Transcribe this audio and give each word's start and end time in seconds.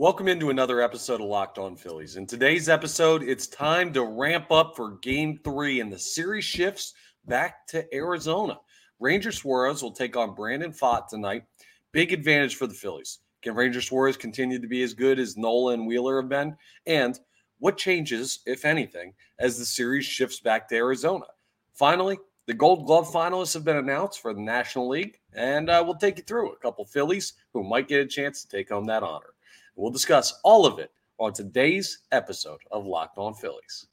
Welcome 0.00 0.28
into 0.28 0.50
another 0.50 0.80
episode 0.80 1.20
of 1.20 1.26
Locked 1.26 1.58
On 1.58 1.74
Phillies. 1.74 2.14
In 2.14 2.24
today's 2.24 2.68
episode, 2.68 3.24
it's 3.24 3.48
time 3.48 3.92
to 3.94 4.04
ramp 4.04 4.52
up 4.52 4.76
for 4.76 4.92
game 4.98 5.40
three, 5.42 5.80
and 5.80 5.92
the 5.92 5.98
series 5.98 6.44
shifts 6.44 6.94
back 7.26 7.66
to 7.66 7.84
Arizona. 7.92 8.60
Ranger 9.00 9.32
Suarez 9.32 9.82
will 9.82 9.90
take 9.90 10.16
on 10.16 10.36
Brandon 10.36 10.70
Pfaadt 10.70 11.08
tonight. 11.08 11.42
Big 11.90 12.12
advantage 12.12 12.54
for 12.54 12.68
the 12.68 12.74
Phillies. 12.74 13.18
Can 13.42 13.56
Ranger 13.56 13.80
Suarez 13.80 14.16
continue 14.16 14.60
to 14.60 14.68
be 14.68 14.84
as 14.84 14.94
good 14.94 15.18
as 15.18 15.36
Nola 15.36 15.72
and 15.72 15.84
Wheeler 15.84 16.20
have 16.20 16.28
been? 16.28 16.56
And 16.86 17.18
what 17.58 17.76
changes, 17.76 18.38
if 18.46 18.64
anything, 18.64 19.14
as 19.40 19.58
the 19.58 19.64
series 19.64 20.04
shifts 20.04 20.38
back 20.38 20.68
to 20.68 20.76
Arizona? 20.76 21.26
Finally, 21.74 22.18
the 22.46 22.54
Gold 22.54 22.86
Glove 22.86 23.10
finalists 23.12 23.54
have 23.54 23.64
been 23.64 23.78
announced 23.78 24.22
for 24.22 24.32
the 24.32 24.40
National 24.40 24.88
League, 24.88 25.18
and 25.34 25.68
uh, 25.68 25.82
we'll 25.84 25.96
take 25.96 26.18
you 26.18 26.22
through 26.22 26.52
a 26.52 26.58
couple 26.58 26.84
Phillies 26.84 27.32
who 27.52 27.64
might 27.64 27.88
get 27.88 28.00
a 28.00 28.06
chance 28.06 28.42
to 28.42 28.48
take 28.48 28.68
home 28.68 28.84
that 28.84 29.02
honor. 29.02 29.34
We'll 29.78 29.92
discuss 29.92 30.40
all 30.42 30.66
of 30.66 30.80
it 30.80 30.90
on 31.18 31.32
today's 31.32 32.00
episode 32.10 32.58
of 32.72 32.84
Locked 32.84 33.16
On 33.16 33.32
Phillies. 33.32 33.86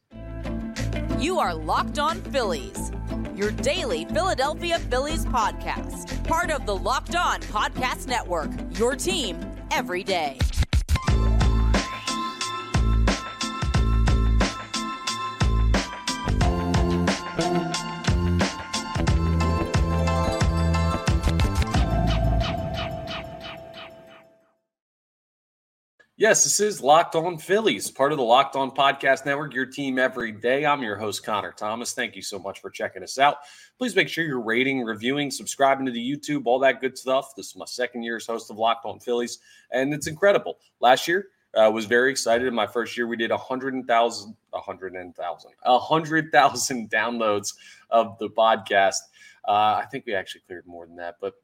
You 1.20 1.38
are 1.38 1.54
Locked 1.54 2.00
On 2.00 2.20
Phillies, 2.24 2.92
your 3.36 3.52
daily 3.52 4.06
Philadelphia 4.06 4.80
Phillies 4.80 5.28
podcast, 5.28 6.26
part 6.28 6.50
of 6.50 6.66
the 6.66 6.76
Locked 6.76 7.16
On 7.16 7.40
Podcast 7.42 8.08
Network, 8.08 8.50
your 8.72 8.96
team 8.96 9.40
every 9.70 10.04
day. 10.04 10.40
Yes, 26.28 26.44
this 26.44 26.60
is 26.60 26.82
Locked 26.82 27.14
On 27.14 27.38
Phillies, 27.38 27.92
part 27.92 28.12
of 28.12 28.18
the 28.18 28.24
Locked 28.24 28.56
On 28.56 28.72
Podcast 28.72 29.28
Network, 29.28 29.54
your 29.54 29.68
team 29.68 30.00
every 30.00 30.32
day. 30.32 30.66
I'm 30.66 30.82
your 30.82 30.96
host, 30.96 31.24
Connor 31.24 31.52
Thomas. 31.52 31.94
Thank 31.94 32.16
you 32.16 32.24
so 32.24 32.40
much 32.40 32.62
for 32.62 32.72
checking 32.72 33.04
us 33.04 33.20
out. 33.20 33.38
Please 33.78 33.96
make 33.96 34.10
sure 34.10 34.26
you're 34.26 34.42
rating, 34.42 34.82
reviewing, 34.82 35.30
subscribing 35.30 35.86
to 35.86 35.92
the 35.92 36.02
YouTube, 36.02 36.48
all 36.48 36.58
that 36.58 36.82
good 36.82 36.98
stuff. 36.98 37.36
This 37.38 37.50
is 37.50 37.56
my 37.56 37.66
second 37.66 38.02
year 38.02 38.16
as 38.16 38.26
host 38.26 38.50
of 38.50 38.58
Locked 38.58 38.88
On 38.88 39.00
Phillies, 39.00 39.38
and 39.70 39.94
it's 39.94 40.08
incredible. 40.08 40.58
Last 40.80 41.08
year, 41.08 41.28
I 41.56 41.66
uh, 41.66 41.70
was 41.70 41.86
very 41.86 42.10
excited. 42.10 42.48
In 42.48 42.56
my 42.56 42.66
first 42.66 42.98
year, 42.98 43.06
we 43.06 43.18
did 43.18 43.30
100,000, 43.30 44.36
100,000, 44.50 45.52
100,000 45.64 46.90
downloads 46.92 47.54
of 47.92 48.18
the 48.18 48.30
podcast. 48.30 48.98
Uh, 49.48 49.80
I 49.80 49.86
think 49.92 50.08
we 50.08 50.16
actually 50.16 50.42
cleared 50.48 50.66
more 50.66 50.88
than 50.88 50.96
that, 50.96 51.18
but 51.22 51.36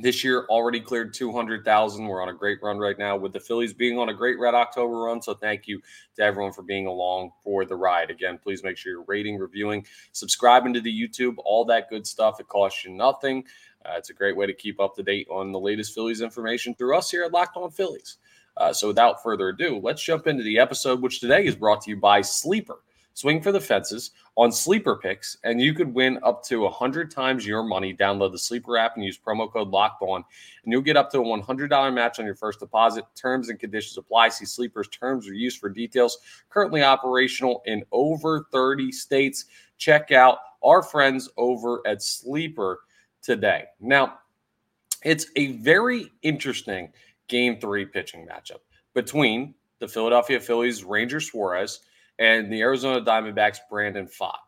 this 0.00 0.22
year 0.22 0.46
already 0.48 0.80
cleared 0.80 1.12
200,000. 1.12 2.06
We're 2.06 2.22
on 2.22 2.28
a 2.28 2.34
great 2.34 2.58
run 2.62 2.78
right 2.78 2.98
now 2.98 3.16
with 3.16 3.32
the 3.32 3.40
Phillies 3.40 3.72
being 3.72 3.98
on 3.98 4.08
a 4.08 4.14
great 4.14 4.38
Red 4.38 4.54
October 4.54 5.00
run. 5.00 5.20
So 5.20 5.34
thank 5.34 5.66
you 5.66 5.80
to 6.16 6.22
everyone 6.22 6.52
for 6.52 6.62
being 6.62 6.86
along 6.86 7.32
for 7.42 7.64
the 7.64 7.76
ride. 7.76 8.10
Again, 8.10 8.38
please 8.38 8.62
make 8.62 8.76
sure 8.76 8.92
you're 8.92 9.04
rating, 9.06 9.38
reviewing, 9.38 9.84
subscribing 10.12 10.72
to 10.74 10.80
the 10.80 10.92
YouTube, 10.92 11.34
all 11.44 11.64
that 11.66 11.90
good 11.90 12.06
stuff. 12.06 12.40
It 12.40 12.48
costs 12.48 12.84
you 12.84 12.92
nothing. 12.92 13.44
Uh, 13.84 13.94
it's 13.96 14.10
a 14.10 14.14
great 14.14 14.36
way 14.36 14.46
to 14.46 14.54
keep 14.54 14.80
up 14.80 14.94
to 14.96 15.02
date 15.02 15.26
on 15.30 15.52
the 15.52 15.60
latest 15.60 15.94
Phillies 15.94 16.20
information 16.20 16.74
through 16.74 16.96
us 16.96 17.10
here 17.10 17.24
at 17.24 17.32
Locked 17.32 17.56
On 17.56 17.70
Phillies. 17.70 18.18
Uh, 18.56 18.72
so 18.72 18.88
without 18.88 19.22
further 19.22 19.50
ado, 19.50 19.80
let's 19.82 20.02
jump 20.02 20.26
into 20.26 20.42
the 20.42 20.58
episode, 20.58 21.00
which 21.00 21.20
today 21.20 21.44
is 21.44 21.54
brought 21.54 21.80
to 21.82 21.90
you 21.90 21.96
by 21.96 22.20
Sleeper. 22.20 22.80
Swing 23.14 23.42
for 23.42 23.50
the 23.50 23.60
fences 23.60 24.12
on 24.36 24.52
sleeper 24.52 24.96
picks, 24.96 25.36
and 25.42 25.60
you 25.60 25.74
could 25.74 25.92
win 25.92 26.20
up 26.22 26.44
to 26.44 26.60
100 26.60 27.10
times 27.10 27.44
your 27.44 27.64
money. 27.64 27.92
Download 27.92 28.30
the 28.30 28.38
sleeper 28.38 28.78
app 28.78 28.94
and 28.94 29.04
use 29.04 29.18
promo 29.18 29.52
code 29.52 29.68
locked 29.68 30.02
on, 30.02 30.22
and 30.64 30.72
you'll 30.72 30.82
get 30.82 30.96
up 30.96 31.10
to 31.10 31.18
a 31.18 31.24
$100 31.24 31.92
match 31.92 32.20
on 32.20 32.24
your 32.24 32.36
first 32.36 32.60
deposit. 32.60 33.04
Terms 33.16 33.48
and 33.48 33.58
conditions 33.58 33.98
apply. 33.98 34.28
See 34.28 34.44
sleeper's 34.44 34.88
terms 34.88 35.28
or 35.28 35.34
use 35.34 35.56
for 35.56 35.68
details. 35.68 36.18
Currently 36.48 36.84
operational 36.84 37.62
in 37.66 37.82
over 37.90 38.46
30 38.52 38.92
states. 38.92 39.46
Check 39.78 40.12
out 40.12 40.38
our 40.62 40.82
friends 40.82 41.28
over 41.36 41.80
at 41.86 42.02
Sleeper 42.02 42.80
today. 43.22 43.64
Now, 43.80 44.20
it's 45.04 45.26
a 45.36 45.52
very 45.58 46.12
interesting 46.22 46.92
game 47.28 47.60
three 47.60 47.84
pitching 47.84 48.26
matchup 48.26 48.60
between 48.94 49.54
the 49.78 49.88
Philadelphia 49.88 50.40
Phillies, 50.40 50.82
Ranger 50.82 51.20
Suarez, 51.20 51.80
and 52.18 52.52
the 52.52 52.60
Arizona 52.60 53.00
Diamondbacks, 53.00 53.58
Brandon 53.70 54.06
Pfaadt. 54.06 54.38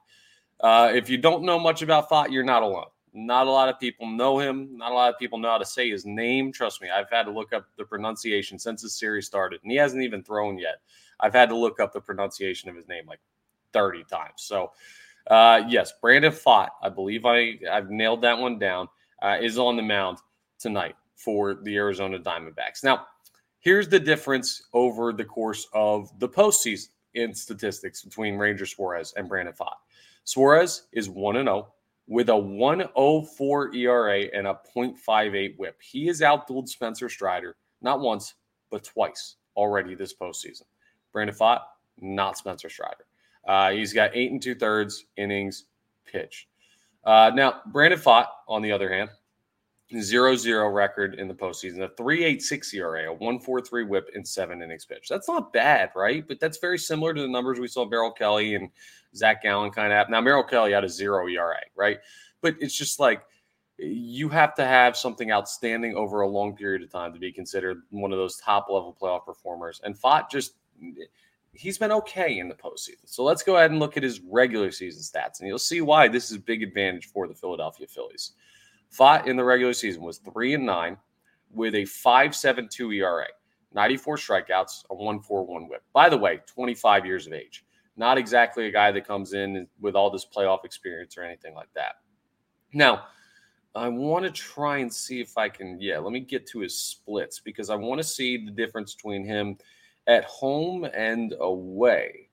Uh, 0.60 0.91
if 0.94 1.08
you 1.08 1.16
don't 1.16 1.42
know 1.42 1.58
much 1.58 1.82
about 1.82 2.08
Pfaadt, 2.08 2.31
you're 2.31 2.44
not 2.44 2.62
alone. 2.62 2.86
Not 3.12 3.47
a 3.47 3.50
lot 3.50 3.69
of 3.69 3.81
people 3.81 4.06
know 4.06 4.38
him. 4.38 4.76
Not 4.76 4.92
a 4.92 4.94
lot 4.94 5.12
of 5.12 5.19
people 5.19 5.38
know 5.38 5.50
how 5.50 5.58
to 5.58 5.64
say 5.64 5.91
his 5.91 6.06
name. 6.06 6.53
Trust 6.53 6.80
me, 6.80 6.88
I've 6.91 7.10
had 7.10 7.25
to 7.25 7.32
look 7.32 7.53
up 7.53 7.66
the 7.76 7.84
pronunciation 7.84 8.59
since 8.59 8.82
the 8.82 8.88
series 8.88 9.26
started, 9.26 9.60
and 9.62 9.70
he 9.70 9.76
hasn't 9.76 10.03
even 10.03 10.22
thrown 10.22 10.59
yet. 10.59 10.80
I've 11.19 11.34
had 11.34 11.48
to 11.48 11.56
look 11.56 11.80
up 11.80 11.92
the 11.92 12.00
pronunciation 12.00 12.70
of 12.70 12.76
his 12.76 12.86
name 12.88 13.06
like 13.06 13.20
30 13.72 14.04
times. 14.04 14.34
So, 14.36 14.72
uh, 15.28 15.62
yes, 15.69 15.92
Brandon 16.00 16.32
Pfaadt, 16.32 16.69
I 16.82 16.88
believe 16.88 17.25
I, 17.25 17.59
I've 17.70 17.91
nailed 17.91 18.22
that 18.22 18.38
one 18.38 18.59
down, 18.59 18.88
uh, 19.22 19.38
is 19.41 19.59
on 19.59 19.76
the 19.76 19.82
mound 19.82 20.19
tonight 20.59 20.94
for 21.16 21.54
the 21.54 21.76
Arizona 21.76 22.19
Diamondbacks. 22.19 22.84
Now, 22.84 23.06
here's 23.60 23.88
the 23.88 24.00
difference 24.00 24.62
over 24.72 25.12
the 25.12 25.25
course 25.25 25.66
of 25.75 26.10
the 26.20 26.28
postseason 26.28 26.88
in 27.15 27.34
statistics 27.34 28.03
between 28.03 28.37
Ranger 28.37 28.66
Suarez 28.66 29.12
and 29.16 29.28
Brandon 29.28 29.54
Pfaadt. 29.54 29.76
Suarez 30.25 30.87
is 30.93 31.09
1 31.09 31.34
0 31.34 31.72
with 32.06 32.28
a 32.28 32.37
104 32.37 33.75
ERA 33.75 34.21
and 34.34 34.47
a 34.47 34.59
0.58 34.76 35.59
whip. 35.59 35.81
He 35.81 36.06
has 36.09 36.21
outdueled 36.21 36.69
Spencer 36.69 37.09
Strider 37.09 37.56
not 37.82 38.00
once, 38.00 38.34
but 38.71 38.84
twice 38.84 39.37
already 39.56 39.94
this 39.94 40.15
postseason. 40.15 40.62
Brandon 41.12 41.34
Pfaadt, 41.34 41.60
not 42.00 42.37
Spencer 42.37 42.69
Strider. 42.69 43.06
Uh, 43.47 43.71
he's 43.71 43.92
got 43.92 44.10
eight 44.15 44.31
and 44.31 44.42
two 44.42 44.54
thirds 44.54 45.06
innings 45.16 45.65
pitched. 46.04 46.47
Uh, 47.04 47.31
now, 47.34 47.62
Brandon 47.66 47.98
Pfaadt, 47.98 48.27
on 48.47 48.62
the 48.62 48.72
other 48.72 48.92
hand, 48.92 49.10
zero 49.98 50.36
zero 50.36 50.68
record 50.68 51.14
in 51.14 51.26
the 51.26 51.34
postseason, 51.34 51.82
a 51.82 51.88
3.86 51.88 52.74
ERA, 52.74 53.12
a 53.12 53.16
1.43 53.16 53.88
WHIP 53.88 54.10
in 54.14 54.24
seven 54.24 54.62
innings 54.62 54.84
pitched. 54.84 55.08
That's 55.08 55.28
not 55.28 55.52
bad, 55.52 55.90
right? 55.96 56.26
But 56.26 56.38
that's 56.38 56.58
very 56.58 56.78
similar 56.78 57.12
to 57.12 57.20
the 57.20 57.28
numbers 57.28 57.58
we 57.58 57.68
saw 57.68 57.84
Merrill 57.84 58.12
Kelly 58.12 58.54
and 58.54 58.70
Zach 59.14 59.42
Gallen 59.42 59.70
kind 59.70 59.92
of 59.92 59.96
have. 59.96 60.08
Now 60.08 60.20
Merrill 60.20 60.44
Kelly 60.44 60.72
had 60.72 60.84
a 60.84 60.88
zero 60.88 61.26
ERA, 61.26 61.60
right? 61.74 61.98
But 62.40 62.56
it's 62.60 62.76
just 62.76 63.00
like 63.00 63.22
you 63.78 64.28
have 64.28 64.54
to 64.54 64.64
have 64.64 64.96
something 64.96 65.32
outstanding 65.32 65.96
over 65.96 66.20
a 66.20 66.28
long 66.28 66.54
period 66.54 66.82
of 66.82 66.90
time 66.90 67.12
to 67.12 67.18
be 67.18 67.32
considered 67.32 67.82
one 67.90 68.12
of 68.12 68.18
those 68.18 68.36
top 68.36 68.66
level 68.68 68.96
playoff 69.00 69.24
performers. 69.24 69.80
And 69.82 69.98
Pfaadt 69.98 70.30
just 70.30 70.54
he's 71.52 71.78
been 71.78 71.92
okay 71.92 72.38
in 72.38 72.48
the 72.48 72.54
postseason. 72.54 73.06
So 73.06 73.24
let's 73.24 73.42
go 73.42 73.56
ahead 73.56 73.70
and 73.70 73.80
look 73.80 73.96
at 73.96 74.02
his 74.02 74.20
regular 74.20 74.70
season 74.70 75.02
stats, 75.02 75.40
and 75.40 75.48
you'll 75.48 75.58
see 75.58 75.80
why 75.80 76.08
this 76.08 76.30
is 76.30 76.36
a 76.36 76.40
big 76.40 76.62
advantage 76.62 77.06
for 77.06 77.26
the 77.26 77.34
Philadelphia 77.34 77.86
Phillies. 77.86 78.32
Pfaadt 78.96 79.26
in 79.26 79.36
the 79.36 79.44
regular 79.44 79.72
season 79.72 80.02
was 80.02 80.18
three 80.18 80.54
and 80.54 80.66
nine 80.66 80.96
with 81.52 81.74
a 81.74 81.82
5.72 81.82 82.96
ERA, 82.96 83.26
94 83.72 84.16
strikeouts, 84.16 84.84
a 84.90 84.94
1.41 84.94 85.68
WHIP. 85.68 85.82
By 85.92 86.08
the 86.08 86.18
way, 86.18 86.40
25 86.46 87.06
years 87.06 87.26
of 87.26 87.32
age. 87.32 87.64
Not 87.96 88.18
exactly 88.18 88.66
a 88.66 88.70
guy 88.70 88.92
that 88.92 89.06
comes 89.06 89.32
in 89.32 89.66
with 89.80 89.94
all 89.94 90.10
this 90.10 90.26
playoff 90.26 90.64
experience 90.64 91.18
or 91.18 91.22
anything 91.22 91.54
like 91.54 91.68
that. 91.74 91.96
Now, 92.72 93.04
I 93.74 93.88
want 93.88 94.24
to 94.24 94.30
try 94.30 94.78
and 94.78 94.92
see 94.92 95.20
if 95.20 95.36
I 95.36 95.48
can. 95.48 95.80
Yeah, 95.80 95.98
let 95.98 96.12
me 96.12 96.20
get 96.20 96.46
to 96.48 96.60
his 96.60 96.76
splits 96.76 97.38
because 97.38 97.70
I 97.70 97.76
want 97.76 98.00
to 98.00 98.06
see 98.06 98.44
the 98.44 98.50
difference 98.50 98.94
between 98.94 99.24
him 99.24 99.58
at 100.06 100.24
home 100.24 100.88
and 100.92 101.34
away. 101.38 102.28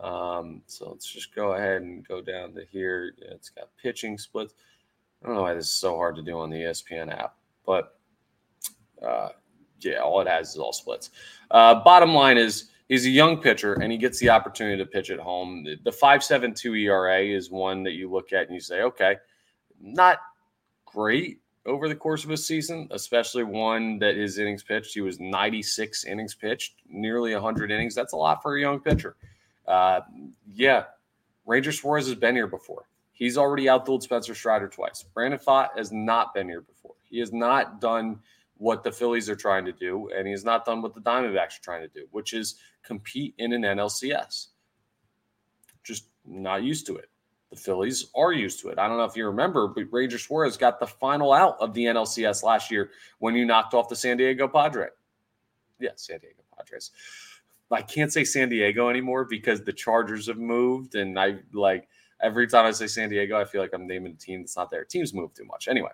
Um, 0.00 0.62
so 0.66 0.90
let's 0.90 1.10
just 1.10 1.34
go 1.34 1.52
ahead 1.52 1.82
and 1.82 2.06
go 2.06 2.22
down 2.22 2.54
to 2.54 2.64
here. 2.70 3.14
It's 3.18 3.50
got 3.50 3.68
pitching 3.80 4.16
splits. 4.16 4.54
I 5.22 5.26
don't 5.26 5.36
know 5.36 5.42
why 5.42 5.54
this 5.54 5.66
is 5.66 5.72
so 5.72 5.96
hard 5.96 6.16
to 6.16 6.22
do 6.22 6.38
on 6.38 6.50
the 6.50 6.56
ESPN 6.56 7.12
app, 7.12 7.36
but 7.64 7.96
uh, 9.06 9.28
yeah, 9.80 9.98
all 9.98 10.20
it 10.20 10.28
has 10.28 10.50
is 10.50 10.56
all 10.56 10.72
splits. 10.72 11.10
Uh, 11.50 11.76
bottom 11.82 12.14
line 12.14 12.38
is 12.38 12.70
he's 12.88 13.06
a 13.06 13.10
young 13.10 13.38
pitcher 13.38 13.74
and 13.74 13.92
he 13.92 13.98
gets 13.98 14.18
the 14.18 14.30
opportunity 14.30 14.76
to 14.76 14.88
pitch 14.88 15.10
at 15.10 15.18
home. 15.18 15.64
The, 15.64 15.76
the 15.84 15.90
5.72 15.90 16.82
ERA 16.82 17.20
is 17.22 17.50
one 17.50 17.82
that 17.84 17.92
you 17.92 18.10
look 18.10 18.32
at 18.32 18.46
and 18.46 18.54
you 18.54 18.60
say, 18.60 18.82
okay, 18.82 19.16
not 19.80 20.18
great 20.84 21.40
over 21.66 21.88
the 21.88 21.94
course 21.94 22.24
of 22.24 22.30
a 22.30 22.36
season, 22.36 22.88
especially 22.90 23.44
one 23.44 23.98
that 24.00 24.16
his 24.16 24.38
innings 24.38 24.62
pitched. 24.62 24.94
He 24.94 25.00
was 25.00 25.20
96 25.20 26.04
innings 26.04 26.34
pitched, 26.34 26.74
nearly 26.88 27.32
100 27.32 27.70
innings. 27.70 27.94
That's 27.94 28.12
a 28.12 28.16
lot 28.16 28.42
for 28.42 28.56
a 28.56 28.60
young 28.60 28.80
pitcher. 28.80 29.16
Uh, 29.66 30.00
yeah, 30.52 30.84
Ranger 31.46 31.72
Suarez 31.72 32.06
has 32.06 32.16
been 32.16 32.34
here 32.34 32.48
before. 32.48 32.88
He's 33.12 33.36
already 33.36 33.66
outdueled 33.66 34.02
Spencer 34.02 34.34
Strider 34.34 34.68
twice. 34.68 35.04
Brandon 35.14 35.38
Pfaadt 35.38 35.76
has 35.76 35.92
not 35.92 36.34
been 36.34 36.48
here 36.48 36.62
before. 36.62 36.94
He 37.04 37.18
has 37.20 37.32
not 37.32 37.80
done 37.80 38.20
what 38.56 38.84
the 38.84 38.92
Phillies 38.92 39.28
are 39.28 39.36
trying 39.36 39.64
to 39.64 39.72
do, 39.72 40.08
and 40.16 40.26
he 40.26 40.32
has 40.32 40.44
not 40.44 40.64
done 40.64 40.82
what 40.82 40.94
the 40.94 41.00
Diamondbacks 41.00 41.58
are 41.58 41.62
trying 41.62 41.82
to 41.82 41.88
do, 41.88 42.06
which 42.10 42.32
is 42.32 42.56
compete 42.82 43.34
in 43.38 43.52
an 43.52 43.62
NLCS. 43.62 44.48
Just 45.82 46.06
not 46.24 46.62
used 46.62 46.86
to 46.86 46.96
it. 46.96 47.08
The 47.50 47.56
Phillies 47.56 48.06
are 48.14 48.32
used 48.32 48.60
to 48.60 48.68
it. 48.68 48.78
I 48.78 48.88
don't 48.88 48.96
know 48.96 49.04
if 49.04 49.16
you 49.16 49.26
remember, 49.26 49.68
but 49.68 49.84
Ranger 49.90 50.18
Suarez 50.18 50.56
got 50.56 50.80
the 50.80 50.86
final 50.86 51.32
out 51.32 51.56
of 51.60 51.74
the 51.74 51.84
NLCS 51.84 52.42
last 52.42 52.70
year 52.70 52.90
when 53.18 53.34
you 53.34 53.44
knocked 53.44 53.74
off 53.74 53.90
the 53.90 53.96
San 53.96 54.16
Diego 54.16 54.48
Padres. 54.48 54.92
Yeah, 55.78 55.90
San 55.96 56.18
Diego 56.20 56.42
Padres. 56.56 56.92
I 57.70 57.82
can't 57.82 58.12
say 58.12 58.24
San 58.24 58.48
Diego 58.48 58.88
anymore 58.88 59.24
because 59.24 59.62
the 59.62 59.72
Chargers 59.72 60.28
have 60.28 60.38
moved, 60.38 60.94
and 60.94 61.18
I 61.18 61.40
like 61.52 61.88
every 62.22 62.46
time 62.46 62.66
I 62.66 62.70
say 62.70 62.86
San 62.86 63.08
Diego, 63.08 63.38
I 63.38 63.44
feel 63.44 63.60
like 63.60 63.72
I'm 63.74 63.86
naming 63.86 64.12
a 64.12 64.16
team 64.16 64.40
that's 64.40 64.56
not 64.56 64.70
there. 64.70 64.84
Teams 64.84 65.12
move 65.12 65.34
too 65.34 65.44
much. 65.44 65.68
Anyway, 65.68 65.90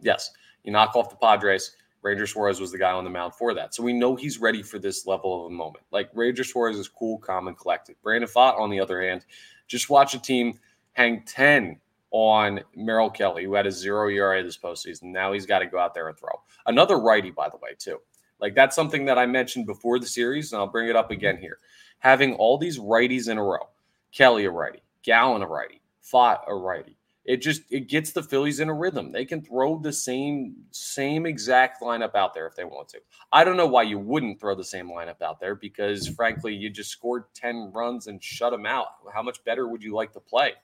yes, 0.00 0.30
you 0.64 0.72
knock 0.72 0.94
off 0.94 1.10
the 1.10 1.16
Padres. 1.16 1.76
Ranger 2.02 2.26
Suarez 2.26 2.60
was 2.60 2.72
the 2.72 2.78
guy 2.78 2.90
on 2.90 3.04
the 3.04 3.10
mound 3.10 3.34
for 3.34 3.54
that. 3.54 3.74
So 3.74 3.82
we 3.82 3.92
know 3.92 4.16
he's 4.16 4.38
ready 4.38 4.62
for 4.62 4.78
this 4.78 5.06
level 5.06 5.46
of 5.46 5.52
a 5.52 5.54
moment. 5.54 5.84
Like 5.92 6.10
Ranger 6.14 6.42
Suarez 6.42 6.76
is 6.76 6.88
cool, 6.88 7.18
calm, 7.18 7.46
and 7.46 7.56
collected. 7.56 7.96
Brandon 8.02 8.28
Pfaadt, 8.28 8.58
on 8.58 8.70
the 8.70 8.80
other 8.80 9.00
hand, 9.00 9.24
just 9.68 9.88
watch 9.88 10.14
a 10.14 10.18
team 10.18 10.58
hang 10.92 11.22
10 11.24 11.80
on 12.10 12.60
Merrill 12.74 13.08
Kelly, 13.08 13.44
who 13.44 13.54
had 13.54 13.66
a 13.66 13.72
zero 13.72 14.08
ERA 14.08 14.42
this 14.42 14.58
postseason. 14.58 15.04
Now 15.04 15.32
he's 15.32 15.46
got 15.46 15.60
to 15.60 15.66
go 15.66 15.78
out 15.78 15.94
there 15.94 16.08
and 16.08 16.18
throw. 16.18 16.42
Another 16.66 16.98
righty, 16.98 17.30
by 17.30 17.48
the 17.48 17.56
way, 17.56 17.70
too. 17.78 17.98
Like 18.40 18.54
that's 18.56 18.74
something 18.74 19.04
that 19.04 19.18
I 19.18 19.26
mentioned 19.26 19.66
before 19.66 19.98
the 20.00 20.06
series, 20.06 20.52
and 20.52 20.60
I'll 20.60 20.66
bring 20.66 20.88
it 20.88 20.96
up 20.96 21.12
again 21.12 21.38
here. 21.38 21.58
Having 22.00 22.34
all 22.34 22.58
these 22.58 22.78
righties 22.78 23.28
in 23.28 23.38
a 23.38 23.42
row, 23.42 23.68
Kelly 24.10 24.44
a 24.44 24.50
righty, 24.50 24.82
Gallen 25.02 25.42
a 25.42 25.46
righty, 25.46 25.80
Pfaadt 26.02 26.40
a 26.46 26.54
righty. 26.54 26.96
It 27.24 27.36
just 27.36 27.62
it 27.70 27.88
gets 27.88 28.10
the 28.10 28.22
Phillies 28.22 28.58
in 28.58 28.68
a 28.68 28.74
rhythm. 28.74 29.12
They 29.12 29.24
can 29.24 29.42
throw 29.42 29.78
the 29.78 29.92
same 29.92 30.56
same 30.72 31.24
exact 31.24 31.80
lineup 31.80 32.16
out 32.16 32.34
there 32.34 32.48
if 32.48 32.56
they 32.56 32.64
want 32.64 32.88
to. 32.88 33.00
I 33.30 33.44
don't 33.44 33.56
know 33.56 33.66
why 33.66 33.84
you 33.84 33.98
wouldn't 33.98 34.40
throw 34.40 34.56
the 34.56 34.64
same 34.64 34.88
lineup 34.88 35.22
out 35.22 35.38
there 35.38 35.54
because 35.54 36.08
frankly, 36.08 36.52
you 36.52 36.68
just 36.68 36.90
scored 36.90 37.24
10 37.34 37.70
runs 37.72 38.08
and 38.08 38.22
shut 38.22 38.50
them 38.50 38.66
out. 38.66 38.86
How 39.14 39.22
much 39.22 39.44
better 39.44 39.68
would 39.68 39.84
you 39.84 39.94
like 39.94 40.12
to 40.14 40.20
play? 40.20 40.54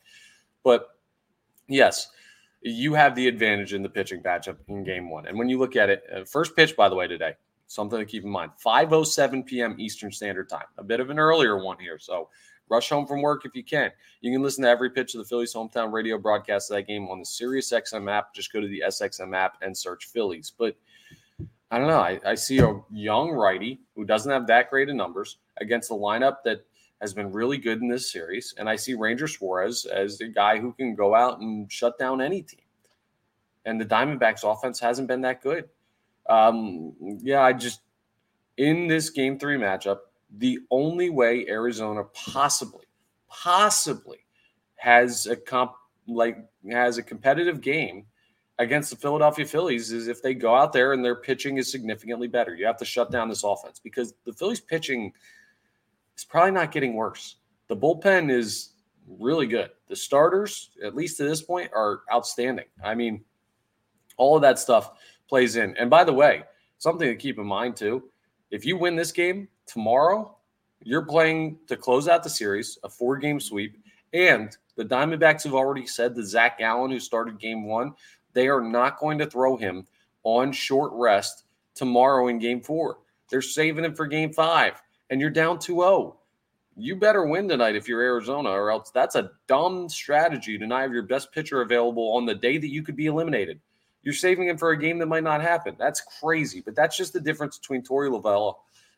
But 0.65 0.89
yes, 1.69 2.09
you 2.61 2.95
have 2.95 3.15
the 3.15 3.29
advantage 3.29 3.73
in 3.73 3.83
the 3.83 3.89
pitching 3.89 4.21
matchup 4.23 4.57
in 4.67 4.83
game 4.83 5.11
one. 5.11 5.27
And 5.27 5.39
when 5.39 5.49
you 5.49 5.59
look 5.59 5.77
at 5.77 5.91
it, 5.91 6.03
uh, 6.13 6.25
first 6.25 6.57
pitch, 6.57 6.77
by 6.77 6.89
the 6.89 6.97
way, 6.97 7.07
today, 7.07 7.35
something 7.69 7.99
to 7.99 8.05
keep 8.05 8.25
in 8.25 8.31
mind 8.31 8.51
5.07 8.65 9.47
p.m. 9.47 9.77
Eastern 9.79 10.11
Standard 10.11 10.49
Time, 10.49 10.67
a 10.77 10.83
bit 10.83 11.01
of 11.01 11.11
an 11.11 11.19
earlier 11.19 11.63
one 11.63 11.79
here. 11.79 11.99
So 11.99 12.29
rush 12.71 12.89
home 12.89 13.07
from 13.07 13.23
work 13.23 13.45
if 13.45 13.55
you 13.55 13.65
can. 13.65 13.91
You 14.21 14.33
can 14.33 14.43
listen 14.43 14.65
to 14.65 14.71
every 14.71 14.91
pitch 14.91 15.15
of 15.15 15.19
the 15.19 15.25
Phillies 15.25 15.55
hometown 15.55 15.93
radio 15.93 16.19
broadcast 16.19 16.71
of 16.71 16.77
that 16.77 16.87
game 16.87 17.09
on 17.09 17.21
the 17.21 17.27
Sirius 17.27 17.73
XM 17.73 18.11
app. 18.11 18.35
Just 18.35 18.53
go 18.53 18.61
to 18.61 18.69
the 18.69 18.83
SXM 18.87 19.37
app 19.37 19.57
and 19.63 19.77
search 19.77 20.07
Phillies. 20.07 20.53
But 20.57 20.77
I 21.71 21.79
don't 21.79 21.89
know. 21.89 22.01
I, 22.01 22.19
I 22.25 22.35
see 22.35 22.59
a 22.59 22.81
young 22.91 23.31
righty 23.31 23.81
who 23.95 24.05
doesn't 24.05 24.31
have 24.31 24.47
that 24.47 24.71
great 24.71 24.89
of 24.89 24.97
numbers 24.97 25.39
against 25.59 25.91
a 25.91 25.95
lineup 25.95 26.37
that– 26.45 26.65
has 27.01 27.15
been 27.15 27.31
really 27.33 27.59
good 27.59 27.81
in 27.81 27.89
this 27.89 28.11
series. 28.11 28.55
And 28.59 28.69
I 28.69 28.77
see 28.77 28.95
Ranger 28.95 29.29
Suarez 29.29 29.85
as 29.85 30.19
the 30.19 30.29
guy 30.29 30.59
who 30.59 30.73
can 30.73 30.95
go 30.95 31.15
out 31.15 31.41
and 31.41 31.71
shut 31.71 31.99
down 31.99 32.21
any 32.21 32.43
team. 32.43 32.61
And 33.65 33.81
the 33.81 33.85
Diamondbacks 33.85 34.51
offense 34.51 34.81
hasn't 34.81 35.09
been 35.09 35.21
that 35.23 35.43
good. 35.43 35.69
Um, 36.29 36.95
yeah, 37.21 37.43
I 37.43 37.53
just, 37.53 37.81
in 38.57 38.87
this 38.87 39.11
game 39.11 39.39
three 39.39 39.57
matchup, 39.57 39.99
the 40.37 40.59
only 40.71 41.11
way 41.11 41.47
Arizona 41.49 42.05
possibly, 42.13 42.87
possibly 43.29 44.19
has 44.77 45.27
a 45.27 45.37
comp, 45.37 45.73
like 46.07 46.39
has 46.71 46.99
a 46.99 47.03
competitive 47.03 47.61
game 47.61 48.05
against 48.59 48.91
the 48.91 48.97
Philadelphia 48.97 49.47
Phillies 49.47 49.93
is 49.93 50.09
if 50.09 50.23
they 50.23 50.35
go 50.35 50.55
out 50.55 50.73
there 50.73 50.93
and 50.93 51.05
their 51.05 51.17
pitching 51.17 51.59
is 51.59 51.71
significantly 51.71 52.29
better. 52.29 52.55
You 52.55 52.67
have 52.67 52.79
to 52.79 52.85
shut 52.85 53.11
down 53.11 53.29
this 53.29 53.45
offense 53.45 53.79
because 53.79 54.15
the 54.25 54.33
Phillies 54.33 54.61
pitching– 54.61 55.13
is 56.19 56.25
probably 56.25 56.51
not 56.51 56.73
getting 56.73 56.95
worse. 56.95 57.37
The 57.69 57.77
bullpen 57.77 58.31
is 58.31 58.71
really 59.07 59.47
good. 59.47 59.71
The 59.87 59.97
starters, 59.97 60.71
at 60.85 60.95
least 60.95 61.17
to 61.19 61.25
this 61.25 61.41
point, 61.41 61.71
are 61.75 62.03
outstanding. 62.13 62.67
I 62.85 62.95
mean, 62.95 63.25
all 64.17 64.37
of 64.37 64.43
that 64.43 64.59
stuff 64.59 64.99
plays 65.29 65.57
in. 65.57 65.77
And 65.77 65.89
by 65.89 66.05
the 66.05 66.13
way, 66.13 66.43
something 66.79 67.09
to 67.09 67.15
keep 67.15 67.39
in 67.39 67.47
mind 67.47 67.77
too 67.77 68.11
if 68.51 68.65
you 68.65 68.77
win 68.77 68.97
this 68.97 69.13
game 69.13 69.49
tomorrow, 69.67 70.37
you're 70.83 71.05
playing 71.05 71.59
to 71.67 71.77
close 71.77 72.09
out 72.09 72.23
the 72.23 72.31
series, 72.31 72.79
a 72.85 72.89
four 72.89 73.17
game 73.17 73.41
sweep. 73.41 73.77
And 74.13 74.57
the 74.77 74.85
Diamondbacks 74.85 75.45
have 75.45 75.55
already 75.55 75.87
said 75.87 76.15
that 76.15 76.25
Zach 76.25 76.59
Gallen, 76.59 76.91
who 76.91 77.01
started 77.01 77.39
game 77.39 77.65
one, 77.65 77.95
they 78.33 78.49
are 78.49 78.61
not 78.61 78.99
going 78.99 79.19
to 79.19 79.27
throw 79.27 79.57
him 79.57 79.87
on 80.23 80.53
short 80.53 80.93
rest 80.95 81.45
tomorrow 81.75 82.29
in 82.29 82.39
game 82.39 82.61
four. 82.61 82.99
They're 83.29 83.43
saving 83.43 83.85
him 83.85 83.95
for 83.95 84.07
game 84.07 84.33
five 84.33 84.81
and 85.11 85.21
you're 85.21 85.31
down 85.31 85.59
2-0. 85.59 86.15
You 86.77 86.97
better 86.97 87.27
win 87.27 87.49
tonight 87.49 87.75
if 87.75 87.89
you're 87.89 88.03
Arizona, 88.03 88.51
or 88.51 88.71
else 88.71 88.91
that's 88.91 89.17
a 89.17 89.33
dumb 89.49 89.89
strategy 89.89 90.57
to 90.59 90.67
not 90.67 90.83
have 90.83 90.93
your 90.93 91.03
best 91.03 91.33
pitcher 91.33 91.63
available 91.63 92.13
on 92.15 92.25
the 92.25 92.35
day 92.35 92.57
that 92.57 92.71
you 92.71 92.83
could 92.83 92.95
be 92.95 93.07
eliminated. 93.07 93.61
You're 94.09 94.15
saving 94.15 94.49
him 94.49 94.57
for 94.57 94.71
a 94.71 94.79
game 94.79 94.97
that 95.01 95.07
might 95.07 95.23
not 95.23 95.43
happen. 95.43 95.77
That's 95.79 96.01
crazy. 96.01 96.63
But 96.63 96.75
that's 96.75 96.97
just 96.97 97.13
the 97.13 97.21
difference 97.21 97.59
between 97.59 97.83
Torey 97.83 98.09
Lovullo 98.09 98.55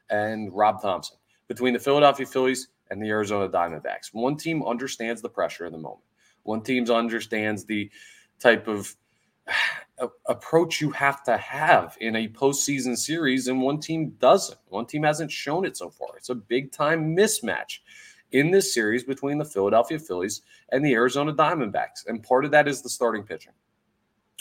and 0.09 0.53
Rob 0.53 0.81
Thomson, 0.81 1.17
between 1.49 1.73
the 1.73 1.81
Philadelphia 1.81 2.25
Phillies 2.25 2.69
and 2.93 3.03
the 3.03 3.09
Arizona 3.09 3.49
Diamondbacks. 3.49 4.11
One 4.13 4.37
team 4.37 4.63
understands 4.63 5.21
the 5.21 5.29
pressure 5.29 5.67
in 5.67 5.73
the 5.73 5.79
moment. 5.79 6.05
One 6.45 6.63
team 6.63 6.89
understands 6.89 7.65
the 7.65 7.91
type 8.39 8.69
of 8.69 8.95
uh, 10.01 10.07
approach 10.29 10.81
you 10.81 10.93
have 10.93 11.25
to 11.25 11.37
have 11.37 11.97
in 12.01 12.15
a 12.15 12.29
postseason 12.29 12.97
series, 12.97 13.49
and 13.49 13.61
one 13.61 13.81
team 13.81 14.11
doesn't. 14.21 14.61
One 14.69 14.87
team 14.87 15.03
hasn't 15.03 15.33
shown 15.33 15.65
it 15.65 15.77
so 15.77 15.91
far. 15.91 16.11
It's 16.19 16.29
a 16.29 16.37
big 16.37 16.71
time 16.71 17.17
mismatch 17.17 17.81
in 18.31 18.53
this 18.53 18.73
series 18.73 19.03
between 19.03 19.39
the 19.39 19.45
Philadelphia 19.45 19.99
Phillies 19.99 20.43
and 20.71 20.85
the 20.85 20.93
Arizona 20.93 21.33
Diamondbacks. 21.33 22.07
And 22.07 22.23
part 22.23 22.45
of 22.45 22.53
that 22.53 22.69
is 22.69 22.81
the 22.81 22.89
starting 22.89 23.25
pitching. 23.25 23.55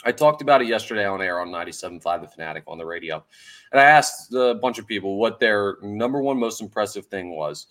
I 0.04 0.12
talked 0.12 0.40
about 0.40 0.62
it 0.62 0.68
yesterday 0.68 1.04
on 1.04 1.20
air 1.20 1.40
on 1.40 1.48
97.5 1.48 2.22
The 2.22 2.28
Fanatic 2.28 2.64
on 2.66 2.78
the 2.78 2.86
radio. 2.86 3.24
And 3.72 3.80
I 3.80 3.84
asked 3.84 4.32
a 4.32 4.54
bunch 4.54 4.78
of 4.78 4.86
people 4.86 5.16
what 5.16 5.38
their 5.40 5.76
number 5.82 6.22
one 6.22 6.38
most 6.38 6.60
impressive 6.60 7.06
thing 7.06 7.36
was 7.36 7.66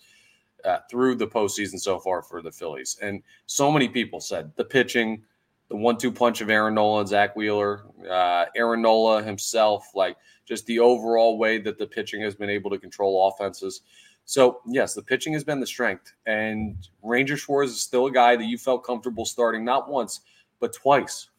uh, 0.64 0.78
through 0.90 1.16
the 1.16 1.26
postseason 1.26 1.80
so 1.80 1.98
far 1.98 2.22
for 2.22 2.40
the 2.42 2.52
Phillies. 2.52 2.98
And 3.02 3.22
so 3.46 3.70
many 3.72 3.88
people 3.88 4.20
said 4.20 4.52
the 4.56 4.64
pitching, 4.64 5.22
the 5.68 5.76
one-two 5.76 6.12
punch 6.12 6.40
of 6.40 6.50
Aaron 6.50 6.74
Nola 6.74 7.00
and 7.00 7.08
Zack 7.08 7.34
Wheeler, 7.34 7.86
uh, 8.08 8.46
Aaron 8.56 8.82
Nola 8.82 9.22
himself, 9.22 9.88
like 9.94 10.16
just 10.44 10.66
the 10.66 10.78
overall 10.78 11.38
way 11.38 11.58
that 11.58 11.78
the 11.78 11.86
pitching 11.86 12.20
has 12.22 12.34
been 12.34 12.50
able 12.50 12.70
to 12.70 12.78
control 12.78 13.28
offenses. 13.28 13.82
So 14.24 14.60
yes, 14.66 14.94
the 14.94 15.02
pitching 15.02 15.32
has 15.32 15.42
been 15.42 15.58
the 15.58 15.66
strength, 15.66 16.12
and 16.26 16.76
Ranger 17.02 17.36
Suarez 17.36 17.70
is 17.70 17.80
still 17.80 18.06
a 18.06 18.12
guy 18.12 18.36
that 18.36 18.44
you 18.44 18.58
felt 18.58 18.84
comfortable 18.84 19.24
starting 19.24 19.64
not 19.64 19.90
once 19.90 20.20
but 20.60 20.72
twice, 20.72 21.29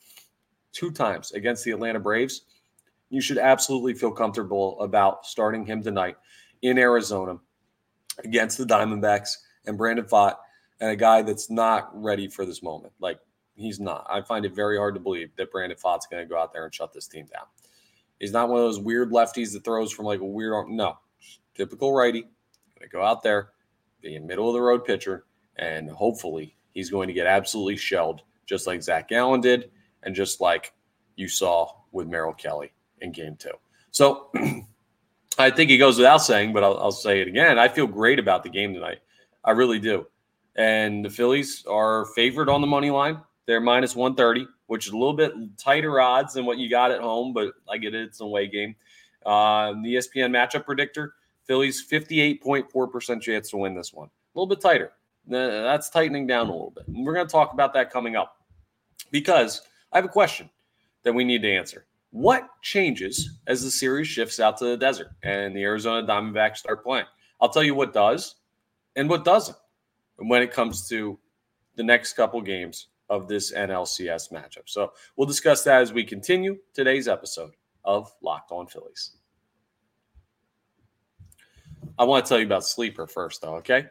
two 0.71 0.91
times 0.91 1.31
against 1.31 1.63
the 1.63 1.71
Atlanta 1.71 1.99
Braves. 1.99 2.41
You 3.09 3.21
should 3.21 3.37
absolutely 3.37 3.93
feel 3.93 4.11
comfortable 4.11 4.79
about 4.81 5.25
starting 5.25 5.65
him 5.65 5.83
tonight 5.83 6.15
in 6.61 6.77
Arizona 6.77 7.37
against 8.23 8.57
the 8.57 8.65
Diamondbacks 8.65 9.37
and 9.65 9.77
Brandon 9.77 10.05
Pfaadt 10.05 10.35
and 10.79 10.89
a 10.91 10.95
guy 10.95 11.21
that's 11.21 11.49
not 11.49 11.89
ready 11.93 12.27
for 12.27 12.45
this 12.45 12.63
moment. 12.63 12.93
Like 12.99 13.19
He's 13.55 13.79
not. 13.79 14.07
I 14.09 14.21
find 14.21 14.45
it 14.45 14.55
very 14.55 14.77
hard 14.77 14.95
to 14.95 14.99
believe 14.99 15.29
that 15.37 15.51
Brandon 15.51 15.77
Pfaadt's 15.77 16.07
going 16.07 16.23
to 16.23 16.29
go 16.29 16.39
out 16.39 16.53
there 16.53 16.65
and 16.65 16.73
shut 16.73 16.93
this 16.93 17.07
team 17.07 17.27
down. 17.31 17.45
He's 18.19 18.31
not 18.31 18.49
one 18.49 18.59
of 18.59 18.65
those 18.65 18.79
weird 18.79 19.11
lefties 19.11 19.53
that 19.53 19.63
throws 19.63 19.91
from 19.91 20.05
like 20.05 20.19
a 20.19 20.25
weird 20.25 20.53
arm. 20.53 20.75
No, 20.75 20.97
typical 21.55 21.93
righty. 21.93 22.21
Going 22.21 22.31
to 22.81 22.87
go 22.87 23.03
out 23.03 23.23
there, 23.23 23.49
be 24.01 24.15
a 24.15 24.21
middle 24.21 24.47
of 24.47 24.53
the 24.53 24.61
road 24.61 24.85
pitcher, 24.85 25.25
and 25.57 25.89
hopefully 25.89 26.55
he's 26.71 26.89
going 26.89 27.07
to 27.07 27.13
get 27.13 27.27
absolutely 27.27 27.77
shelled, 27.77 28.21
just 28.45 28.67
like 28.67 28.81
Zach 28.81 29.07
Gallen 29.09 29.41
did, 29.41 29.71
and 30.03 30.15
just 30.15 30.41
like 30.41 30.73
you 31.15 31.27
saw 31.27 31.71
with 31.91 32.07
Merrill 32.07 32.33
Kelly 32.33 32.71
in 32.99 33.11
Game 33.11 33.35
Two. 33.35 33.53
So 33.91 34.31
I 35.37 35.49
think 35.49 35.69
he 35.69 35.77
goes 35.77 35.97
without 35.97 36.19
saying, 36.19 36.53
but 36.53 36.63
I'll, 36.63 36.77
I'll 36.77 36.91
say 36.91 37.21
it 37.21 37.27
again. 37.27 37.59
I 37.59 37.67
feel 37.67 37.87
great 37.87 38.19
about 38.19 38.43
the 38.43 38.49
game 38.49 38.73
tonight. 38.73 38.99
I 39.43 39.51
really 39.51 39.79
do. 39.79 40.07
And 40.55 41.03
the 41.03 41.09
Phillies 41.09 41.65
are 41.65 42.05
favored 42.07 42.49
on 42.49 42.61
the 42.61 42.67
money 42.67 42.91
line. 42.91 43.19
They're 43.47 43.61
minus 43.61 43.95
130, 43.95 44.47
which 44.67 44.87
is 44.87 44.93
a 44.93 44.97
little 44.97 45.13
bit 45.13 45.33
tighter 45.57 45.99
odds 45.99 46.33
than 46.33 46.45
what 46.45 46.57
you 46.57 46.69
got 46.69 46.91
at 46.91 47.01
home, 47.01 47.33
but 47.33 47.53
I 47.69 47.77
get 47.77 47.95
it. 47.95 48.03
It's 48.03 48.21
a 48.21 48.25
away 48.25 48.47
game. 48.47 48.75
Uh, 49.25 49.73
the 49.83 49.95
ESPN 49.95 50.31
matchup 50.31 50.65
predictor 50.65 51.13
Phillies 51.45 51.85
58.4% 51.85 53.21
chance 53.21 53.49
to 53.49 53.57
win 53.57 53.75
this 53.75 53.93
one. 53.93 54.07
A 54.07 54.39
little 54.39 54.47
bit 54.47 54.61
tighter. 54.61 54.93
That's 55.27 55.89
tightening 55.89 56.27
down 56.27 56.47
a 56.47 56.51
little 56.51 56.71
bit. 56.71 56.87
And 56.87 57.05
we're 57.05 57.13
going 57.13 57.27
to 57.27 57.31
talk 57.31 57.53
about 57.53 57.73
that 57.73 57.91
coming 57.91 58.15
up 58.15 58.37
because 59.11 59.61
I 59.91 59.97
have 59.97 60.05
a 60.05 60.09
question 60.09 60.49
that 61.03 61.13
we 61.13 61.23
need 61.23 61.41
to 61.41 61.51
answer. 61.51 61.85
What 62.11 62.47
changes 62.61 63.39
as 63.47 63.63
the 63.63 63.71
series 63.71 64.07
shifts 64.07 64.39
out 64.39 64.57
to 64.57 64.65
the 64.65 64.77
desert 64.77 65.11
and 65.23 65.55
the 65.55 65.63
Arizona 65.63 66.05
Diamondbacks 66.05 66.57
start 66.57 66.83
playing? 66.83 67.05
I'll 67.39 67.49
tell 67.49 67.63
you 67.63 67.75
what 67.75 67.93
does 67.93 68.35
and 68.95 69.09
what 69.09 69.25
doesn't 69.25 69.57
when 70.17 70.41
it 70.41 70.51
comes 70.51 70.87
to 70.89 71.17
the 71.75 71.83
next 71.83 72.13
couple 72.13 72.41
games 72.41 72.87
of 73.09 73.27
this 73.27 73.53
NLCS 73.53 74.31
matchup. 74.31 74.67
So 74.67 74.93
we'll 75.15 75.27
discuss 75.27 75.63
that 75.63 75.81
as 75.81 75.93
we 75.93 76.03
continue 76.03 76.57
today's 76.73 77.07
episode 77.07 77.51
of 77.83 78.11
Locked 78.21 78.51
On 78.51 78.67
Phillies. 78.67 79.11
I 81.97 82.03
want 82.03 82.25
to 82.25 82.29
tell 82.29 82.39
you 82.39 82.45
about 82.45 82.65
Sleeper 82.65 83.07
first, 83.07 83.41
though, 83.41 83.55
okay? 83.55 83.85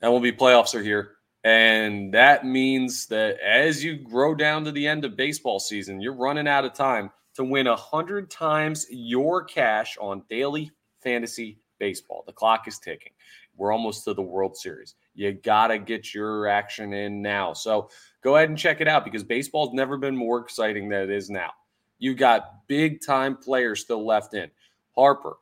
And 0.00 0.10
we'll 0.10 0.20
be 0.20 0.32
playoffs 0.32 0.74
are 0.74 0.82
here. 0.82 1.15
And 1.46 2.12
that 2.12 2.44
means 2.44 3.06
that 3.06 3.38
as 3.38 3.84
you 3.84 3.94
grow 3.94 4.34
down 4.34 4.64
to 4.64 4.72
the 4.72 4.84
end 4.84 5.04
of 5.04 5.14
baseball 5.14 5.60
season, 5.60 6.00
you're 6.00 6.12
running 6.12 6.48
out 6.48 6.64
of 6.64 6.72
time 6.72 7.08
to 7.34 7.44
win 7.44 7.68
100 7.68 8.28
times 8.28 8.84
your 8.90 9.44
cash 9.44 9.96
on 10.00 10.24
daily 10.28 10.72
fantasy 11.04 11.60
baseball. 11.78 12.24
The 12.26 12.32
clock 12.32 12.66
is 12.66 12.80
ticking. 12.80 13.12
We're 13.56 13.70
almost 13.70 14.02
to 14.06 14.14
the 14.14 14.22
World 14.22 14.56
Series. 14.56 14.96
You 15.14 15.34
got 15.34 15.68
to 15.68 15.78
get 15.78 16.12
your 16.12 16.48
action 16.48 16.92
in 16.92 17.22
now. 17.22 17.52
So 17.52 17.90
go 18.24 18.34
ahead 18.34 18.48
and 18.48 18.58
check 18.58 18.80
it 18.80 18.88
out 18.88 19.04
because 19.04 19.22
baseball's 19.22 19.72
never 19.72 19.96
been 19.96 20.16
more 20.16 20.40
exciting 20.40 20.88
than 20.88 21.02
it 21.02 21.10
is 21.10 21.30
now. 21.30 21.52
You've 22.00 22.18
got 22.18 22.66
big 22.66 23.00
time 23.06 23.36
players 23.36 23.82
still 23.82 24.04
left 24.04 24.34
in 24.34 24.50
Harper, 24.96 25.36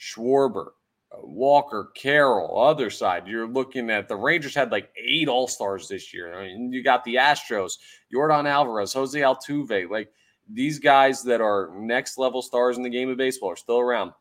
Schwarber, 0.00 0.70
Walker, 1.20 1.90
Carroll, 1.94 2.60
other 2.60 2.90
side. 2.90 3.26
You're 3.26 3.46
looking 3.46 3.90
at 3.90 4.08
the 4.08 4.16
Rangers 4.16 4.54
had 4.54 4.72
like 4.72 4.90
eight 4.96 5.28
All 5.28 5.48
Stars 5.48 5.88
this 5.88 6.12
year. 6.14 6.38
I 6.38 6.46
mean, 6.46 6.72
you 6.72 6.82
got 6.82 7.04
the 7.04 7.16
Astros, 7.16 7.78
Yordan 8.14 8.48
Alvarez, 8.48 8.92
Jose 8.92 9.18
Altuve. 9.18 9.90
Like 9.90 10.12
these 10.50 10.78
guys 10.78 11.22
that 11.24 11.40
are 11.40 11.70
next 11.74 12.18
level 12.18 12.42
stars 12.42 12.76
in 12.76 12.82
the 12.82 12.90
game 12.90 13.08
of 13.08 13.16
baseball 13.16 13.50
are 13.50 13.56
still 13.56 13.78
around. 13.78 14.12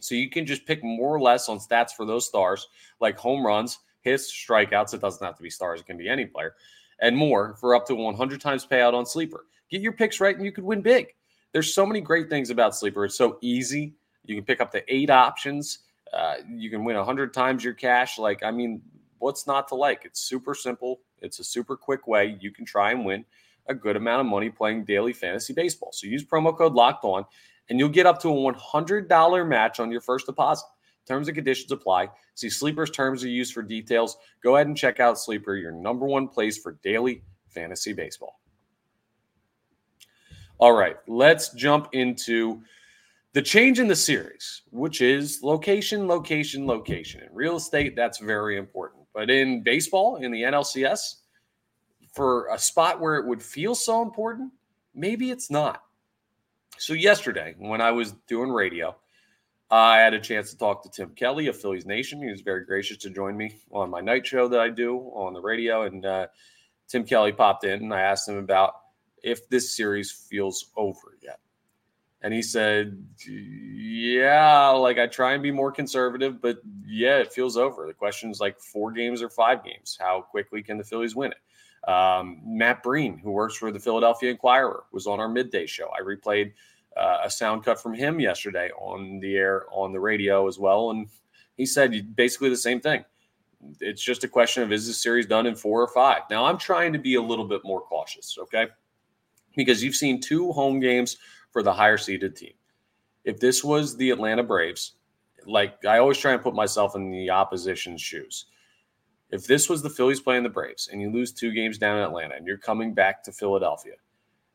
So 0.00 0.14
you 0.14 0.30
can 0.30 0.46
just 0.46 0.66
pick 0.66 0.84
more 0.84 1.14
or 1.14 1.20
less 1.20 1.48
on 1.48 1.58
stats 1.58 1.92
for 1.92 2.06
those 2.06 2.26
stars, 2.26 2.68
like 3.00 3.18
home 3.18 3.44
runs, 3.44 3.78
hits, 4.02 4.32
strikeouts. 4.32 4.94
It 4.94 5.00
doesn't 5.00 5.24
have 5.24 5.36
to 5.36 5.42
be 5.42 5.50
stars, 5.50 5.80
it 5.80 5.86
can 5.86 5.96
be 5.96 6.08
any 6.08 6.26
player, 6.26 6.54
and 7.00 7.16
more 7.16 7.56
for 7.56 7.74
up 7.74 7.86
to 7.86 7.94
100 7.94 8.40
times 8.40 8.66
payout 8.66 8.94
on 8.94 9.06
Sleeper. 9.06 9.46
Get 9.70 9.82
your 9.82 9.92
picks 9.92 10.20
right 10.20 10.36
and 10.36 10.44
you 10.44 10.52
could 10.52 10.64
win 10.64 10.82
big. 10.82 11.08
There's 11.52 11.74
so 11.74 11.84
many 11.84 12.00
great 12.00 12.28
things 12.28 12.50
about 12.50 12.76
Sleeper. 12.76 13.06
It's 13.06 13.16
so 13.16 13.38
easy. 13.40 13.94
You 14.24 14.36
can 14.36 14.44
pick 14.44 14.60
up 14.60 14.70
to 14.72 14.94
eight 14.94 15.10
options. 15.10 15.80
Uh, 16.12 16.36
you 16.48 16.70
can 16.70 16.84
win 16.84 16.96
100 16.96 17.34
times 17.34 17.62
your 17.62 17.74
cash. 17.74 18.18
Like, 18.18 18.42
I 18.42 18.50
mean, 18.50 18.82
what's 19.18 19.46
not 19.46 19.68
to 19.68 19.74
like? 19.74 20.02
It's 20.04 20.20
super 20.20 20.54
simple. 20.54 21.00
It's 21.20 21.38
a 21.38 21.44
super 21.44 21.76
quick 21.76 22.06
way 22.06 22.38
you 22.40 22.50
can 22.50 22.64
try 22.64 22.92
and 22.92 23.04
win 23.04 23.24
a 23.68 23.74
good 23.74 23.96
amount 23.96 24.20
of 24.20 24.26
money 24.26 24.50
playing 24.50 24.84
daily 24.84 25.12
fantasy 25.12 25.52
baseball. 25.52 25.90
So 25.92 26.06
use 26.06 26.24
promo 26.24 26.56
code 26.56 26.72
locked 26.72 27.04
on 27.04 27.24
and 27.68 27.78
you'll 27.78 27.88
get 27.90 28.06
up 28.06 28.20
to 28.22 28.28
a 28.28 28.52
$100 28.52 29.48
match 29.48 29.80
on 29.80 29.90
your 29.90 30.00
first 30.00 30.26
deposit. 30.26 30.64
Terms 31.06 31.28
and 31.28 31.34
conditions 31.34 31.72
apply. 31.72 32.08
See 32.34 32.50
Sleeper's 32.50 32.90
terms 32.90 33.24
are 33.24 33.28
used 33.28 33.54
for 33.54 33.62
details. 33.62 34.16
Go 34.42 34.56
ahead 34.56 34.66
and 34.66 34.76
check 34.76 35.00
out 35.00 35.18
Sleeper, 35.18 35.56
your 35.56 35.72
number 35.72 36.06
one 36.06 36.28
place 36.28 36.58
for 36.58 36.78
daily 36.82 37.22
fantasy 37.48 37.94
baseball. 37.94 38.40
All 40.58 40.72
right, 40.72 40.96
let's 41.06 41.50
jump 41.50 41.88
into 41.92 42.62
the 43.38 43.42
change 43.42 43.78
in 43.78 43.86
the 43.86 43.94
series, 43.94 44.62
which 44.72 45.00
is 45.00 45.44
location, 45.44 46.08
location, 46.08 46.66
location. 46.66 47.22
In 47.22 47.28
real 47.32 47.54
estate, 47.54 47.94
that's 47.94 48.18
very 48.18 48.56
important. 48.56 49.04
But 49.14 49.30
in 49.30 49.62
baseball, 49.62 50.16
in 50.16 50.32
the 50.32 50.42
NLCS, 50.42 51.20
for 52.12 52.48
a 52.52 52.58
spot 52.58 53.00
where 53.00 53.14
it 53.14 53.28
would 53.28 53.40
feel 53.40 53.76
so 53.76 54.02
important, 54.02 54.50
maybe 54.92 55.30
it's 55.30 55.52
not. 55.52 55.84
So, 56.78 56.94
yesterday, 56.94 57.54
when 57.58 57.80
I 57.80 57.92
was 57.92 58.10
doing 58.26 58.50
radio, 58.50 58.96
I 59.70 59.98
had 59.98 60.14
a 60.14 60.20
chance 60.20 60.50
to 60.50 60.58
talk 60.58 60.82
to 60.82 60.90
Tim 60.90 61.10
Kelly 61.10 61.46
of 61.46 61.56
Phillies 61.56 61.86
Nation. 61.86 62.20
He 62.20 62.32
was 62.32 62.40
very 62.40 62.64
gracious 62.64 62.96
to 62.96 63.10
join 63.10 63.36
me 63.36 63.54
on 63.70 63.88
my 63.88 64.00
night 64.00 64.26
show 64.26 64.48
that 64.48 64.58
I 64.58 64.68
do 64.68 64.96
on 65.14 65.32
the 65.32 65.40
radio. 65.40 65.82
And 65.82 66.04
uh, 66.04 66.26
Tim 66.88 67.04
Kelly 67.04 67.30
popped 67.30 67.62
in, 67.62 67.84
and 67.84 67.94
I 67.94 68.00
asked 68.00 68.28
him 68.28 68.38
about 68.38 68.74
if 69.22 69.48
this 69.48 69.76
series 69.76 70.10
feels 70.10 70.72
over 70.76 71.16
yet. 71.22 71.38
And 72.22 72.34
he 72.34 72.42
said, 72.42 73.00
Yeah, 73.26 74.70
like 74.70 74.98
I 74.98 75.06
try 75.06 75.34
and 75.34 75.42
be 75.42 75.52
more 75.52 75.70
conservative, 75.70 76.40
but 76.40 76.58
yeah, 76.84 77.18
it 77.18 77.32
feels 77.32 77.56
over. 77.56 77.86
The 77.86 77.94
question 77.94 78.30
is 78.30 78.40
like 78.40 78.58
four 78.58 78.90
games 78.90 79.22
or 79.22 79.30
five 79.30 79.64
games. 79.64 79.96
How 80.00 80.22
quickly 80.22 80.62
can 80.62 80.78
the 80.78 80.84
Phillies 80.84 81.14
win 81.14 81.32
it? 81.32 81.90
Um, 81.90 82.40
Matt 82.44 82.82
Breen, 82.82 83.18
who 83.18 83.30
works 83.30 83.56
for 83.56 83.70
the 83.70 83.78
Philadelphia 83.78 84.30
Inquirer, 84.30 84.84
was 84.92 85.06
on 85.06 85.20
our 85.20 85.28
midday 85.28 85.66
show. 85.66 85.88
I 85.96 86.02
replayed 86.02 86.52
uh, 86.96 87.18
a 87.24 87.30
sound 87.30 87.64
cut 87.64 87.80
from 87.80 87.94
him 87.94 88.18
yesterday 88.18 88.70
on 88.78 89.20
the 89.20 89.36
air 89.36 89.66
on 89.70 89.92
the 89.92 90.00
radio 90.00 90.48
as 90.48 90.58
well. 90.58 90.90
And 90.90 91.06
he 91.56 91.64
said 91.64 92.16
basically 92.16 92.48
the 92.48 92.56
same 92.56 92.80
thing. 92.80 93.04
It's 93.80 94.02
just 94.02 94.24
a 94.24 94.28
question 94.28 94.62
of 94.62 94.72
is 94.72 94.86
this 94.86 95.00
series 95.00 95.26
done 95.26 95.46
in 95.46 95.54
four 95.54 95.80
or 95.80 95.88
five? 95.88 96.22
Now, 96.30 96.44
I'm 96.44 96.58
trying 96.58 96.92
to 96.92 96.98
be 96.98 97.14
a 97.14 97.22
little 97.22 97.44
bit 97.44 97.62
more 97.64 97.80
cautious, 97.80 98.36
okay? 98.40 98.66
Because 99.56 99.82
you've 99.82 99.96
seen 99.96 100.20
two 100.20 100.52
home 100.52 100.78
games 100.80 101.16
for 101.50 101.62
the 101.62 101.72
higher 101.72 101.98
seeded 101.98 102.36
team. 102.36 102.52
If 103.24 103.40
this 103.40 103.62
was 103.62 103.96
the 103.96 104.10
Atlanta 104.10 104.42
Braves, 104.42 104.94
like 105.46 105.84
I 105.84 105.98
always 105.98 106.18
try 106.18 106.32
and 106.32 106.42
put 106.42 106.54
myself 106.54 106.94
in 106.94 107.10
the 107.10 107.30
opposition's 107.30 108.00
shoes. 108.00 108.46
If 109.30 109.46
this 109.46 109.68
was 109.68 109.82
the 109.82 109.90
Phillies 109.90 110.20
playing 110.20 110.42
the 110.42 110.48
Braves 110.48 110.88
and 110.90 111.00
you 111.02 111.10
lose 111.10 111.32
two 111.32 111.52
games 111.52 111.76
down 111.76 111.98
in 111.98 112.04
Atlanta 112.04 112.34
and 112.34 112.46
you're 112.46 112.56
coming 112.56 112.94
back 112.94 113.22
to 113.24 113.32
Philadelphia 113.32 113.94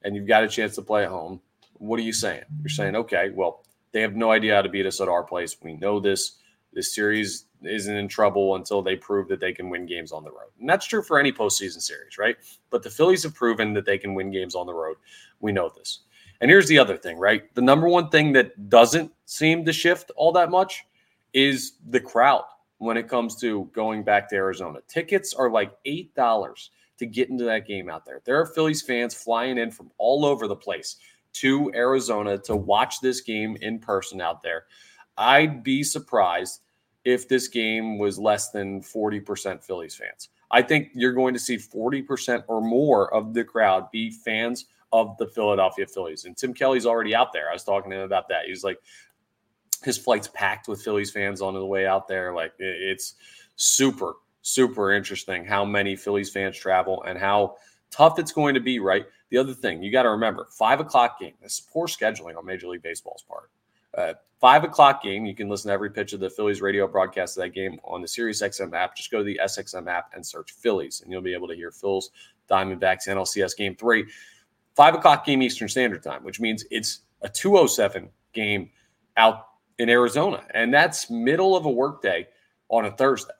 and 0.04 0.16
you've 0.16 0.28
got 0.28 0.44
a 0.44 0.48
chance 0.48 0.76
to 0.76 0.82
play 0.82 1.04
at 1.04 1.10
home, 1.10 1.40
what 1.74 2.00
are 2.00 2.04
you 2.04 2.14
saying? 2.14 2.44
You're 2.62 2.70
saying, 2.70 2.96
okay, 2.96 3.30
well, 3.36 3.64
they 3.92 4.02
have 4.02 4.16
no 4.16 4.32
idea 4.32 4.56
how 4.56 4.62
to 4.62 4.70
beat 4.70 4.86
us 4.86 5.02
at 5.02 5.08
our 5.08 5.24
place. 5.24 5.56
We 5.62 5.76
know 5.76 6.00
this. 6.00 6.38
This 6.74 6.96
series 6.96 7.46
isn't 7.62 7.96
in 7.96 8.08
trouble 8.08 8.56
until 8.56 8.82
they 8.82 8.96
prove 8.96 9.28
that 9.28 9.40
they 9.40 9.54
can 9.54 9.70
win 9.70 9.86
games 9.86 10.12
on 10.12 10.24
the 10.24 10.32
road. 10.32 10.50
And 10.60 10.68
that's 10.68 10.88
true 10.88 11.04
for 11.04 11.20
any 11.20 11.32
postseason 11.32 11.82
series, 11.82 12.18
right? 12.18 12.36
But 12.72 12.82
the 12.82 12.90
Phillies 12.90 13.22
have 13.24 13.36
proven 13.36 13.74
that 13.74 13.86
they 13.86 14.00
can 14.00 14.16
win 14.16 14.32
games 14.32 14.56
on 14.56 14.66
the 14.66 14.74
road. 14.74 14.98
We 15.40 15.52
know 15.52 15.72
this. 15.76 16.00
And 16.42 16.50
here's 16.52 16.68
the 16.68 16.80
other 16.80 16.98
thing, 16.98 17.18
right? 17.18 17.54
The 17.56 17.62
number 17.62 17.88
one 17.88 18.10
thing 18.10 18.34
that 18.34 18.70
doesn't 18.70 19.12
seem 19.26 19.66
to 19.66 19.74
shift 19.74 20.12
all 20.16 20.32
that 20.34 20.52
much 20.52 20.84
is 21.34 21.74
the 21.90 22.00
crowd 22.00 22.46
when 22.78 22.98
it 22.98 23.08
comes 23.08 23.36
to 23.42 23.70
going 23.74 24.04
back 24.04 24.30
to 24.30 24.36
Arizona. 24.36 24.80
Tickets 24.88 25.34
are 25.34 25.50
like 25.50 25.72
$8 25.86 26.70
to 26.98 27.06
get 27.06 27.30
into 27.30 27.44
that 27.46 27.66
game 27.68 27.90
out 27.90 28.06
there. 28.06 28.22
There 28.26 28.40
are 28.40 28.46
Phillies 28.46 28.82
fans 28.82 29.14
flying 29.14 29.58
in 29.58 29.72
from 29.72 29.90
all 29.98 30.26
over 30.26 30.48
the 30.48 30.56
place 30.56 30.98
to 31.34 31.72
Arizona 31.74 32.38
to 32.40 32.56
watch 32.56 33.00
this 33.02 33.22
game 33.22 33.58
in 33.62 33.80
person 33.80 34.22
out 34.22 34.44
there. 34.44 34.66
I'd 35.18 35.64
be 35.64 35.84
surprised 35.84 36.62
if 37.06 37.28
this 37.28 37.48
game 37.48 37.98
was 37.98 38.20
less 38.20 38.52
than 38.52 38.82
40% 38.82 39.64
Phillies 39.64 39.96
fans. 39.96 40.30
I 40.52 40.62
think 40.62 40.90
you're 40.94 41.14
going 41.14 41.34
to 41.34 41.40
see 41.40 41.58
40% 41.58 42.44
or 42.48 42.62
more 42.62 43.14
of 43.14 43.34
the 43.34 43.44
crowd 43.44 43.90
be 43.92 44.12
fans 44.12 44.66
of 44.94 45.18
the 45.18 45.28
Philadelphia 45.28 45.88
Phillies. 45.88 46.24
And 46.24 46.38
Tim 46.38 46.54
Kelly's 46.54 46.86
already 46.86 47.14
out 47.16 47.34
there. 47.34 47.50
I 47.50 47.54
was 47.54 47.64
talking 47.64 47.90
to 47.92 47.98
him 47.98 48.04
about 48.04 48.30
that. 48.30 48.46
He's 48.46 48.64
like, 48.64 48.78
his 49.84 49.98
flight's 49.98 50.30
packed 50.30 50.70
with 50.70 50.82
Phillies 50.82 51.12
fans 51.12 51.42
on 51.42 51.56
the 51.56 51.66
way 51.66 51.86
out 51.86 52.08
there. 52.08 52.34
Like, 52.34 52.54
it's 52.60 53.16
super, 53.56 54.14
super 54.44 54.94
interesting 54.94 55.44
how 55.44 55.66
many 55.66 55.96
Phillies 55.96 56.30
fans 56.30 56.58
travel 56.58 57.04
and 57.04 57.18
how 57.18 57.56
tough 57.90 58.20
it's 58.20 58.32
going 58.32 58.54
to 58.54 58.62
be, 58.62 58.80
right? 58.80 59.06
The 59.30 59.40
other 59.40 59.54
thing 59.54 59.82
you 59.82 59.92
got 59.92 60.04
to 60.04 60.12
remember 60.12 60.48
five 60.52 60.80
o'clock 60.80 61.20
game. 61.20 61.34
This 61.42 61.56
is 61.56 61.62
poor 61.62 61.88
scheduling 61.88 62.38
on 62.38 62.46
Major 62.46 62.68
League 62.68 62.84
Baseball's 62.84 63.24
part. 63.24 63.50
Uh, 63.98 64.14
five 64.40 64.64
o'clock 64.64 65.02
game. 65.02 65.26
You 65.26 65.36
can 65.36 65.50
listen 65.50 65.70
to 65.70 65.74
every 65.74 65.90
pitch 65.90 66.14
of 66.14 66.20
the 66.20 66.30
Phillies 66.30 66.62
radio 66.62 66.88
broadcast 66.88 67.36
of 67.38 67.44
that 67.44 67.50
game 67.50 67.80
on 67.84 68.02
the 68.02 68.08
Sirius 68.08 68.44
XM 68.44 68.74
app. 68.74 68.96
Just 68.96 69.10
go 69.10 69.18
to 69.18 69.24
the 69.24 69.40
SXM 69.44 69.88
app 69.88 70.12
and 70.14 70.26
search 70.26 70.52
Phillies, 70.52 71.02
and 71.02 71.12
you'll 71.12 71.22
be 71.22 71.34
able 71.34 71.48
to 71.48 71.56
hear 71.56 71.72
Phil's 71.72 72.12
Diamondbacks 72.50 73.08
NLCS 73.08 73.58
game 73.58 73.76
three 73.76 74.06
five 74.76 74.96
o'clock 74.96 75.26
game 75.26 75.42
Eastern 75.42 75.68
Standard 75.68 76.04
Time, 76.04 76.24
which 76.24 76.40
means 76.40 76.66
it's 76.72 77.02
a 77.22 77.30
207 77.30 78.10
game 78.34 78.70
out 79.18 79.48
in 79.80 79.90
Arizona. 79.90 80.44
And 80.54 80.74
that's 80.74 81.10
middle 81.10 81.56
of 81.56 81.66
a 81.66 81.70
workday 81.70 82.28
on 82.70 82.86
a 82.86 82.92
Thursday. 82.92 83.34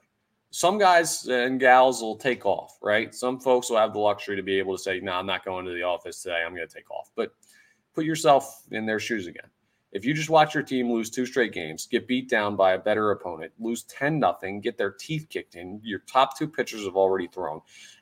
Some 0.50 0.78
guys 0.78 1.26
and 1.26 1.58
gals 1.58 2.00
will 2.00 2.16
take 2.16 2.46
off, 2.46 2.78
right? 2.80 3.12
Some 3.12 3.40
folks 3.40 3.70
will 3.70 3.78
have 3.78 3.92
the 3.92 3.98
luxury 3.98 4.36
to 4.36 4.42
be 4.42 4.58
able 4.58 4.76
to 4.76 4.82
say, 4.82 5.00
no, 5.00 5.12
I'm 5.12 5.26
not 5.26 5.44
going 5.44 5.64
to 5.66 5.72
the 5.72 5.82
office 5.82 6.22
today. 6.22 6.42
I'm 6.46 6.54
going 6.54 6.66
to 6.66 6.72
take 6.72 6.90
off. 6.90 7.10
But 7.16 7.34
put 7.92 8.04
yourself 8.04 8.62
in 8.70 8.86
their 8.86 9.00
shoes 9.00 9.26
again. 9.26 9.48
If 9.94 10.04
you 10.04 10.12
just 10.12 10.28
watch 10.28 10.54
your 10.54 10.64
team 10.64 10.90
lose 10.90 11.08
two 11.08 11.24
straight 11.24 11.52
games, 11.52 11.86
get 11.86 12.08
beat 12.08 12.28
down 12.28 12.56
by 12.56 12.72
a 12.72 12.78
better 12.78 13.12
opponent, 13.12 13.52
lose 13.60 13.84
10 13.84 14.18
nothing, 14.18 14.60
get 14.60 14.76
their 14.76 14.90
teeth 14.90 15.28
kicked 15.30 15.54
in, 15.54 15.80
your 15.84 16.00
top 16.00 16.36
two 16.36 16.48
pitchers 16.48 16.84
have 16.84 16.96
already 16.96 17.28
thrown, 17.28 17.60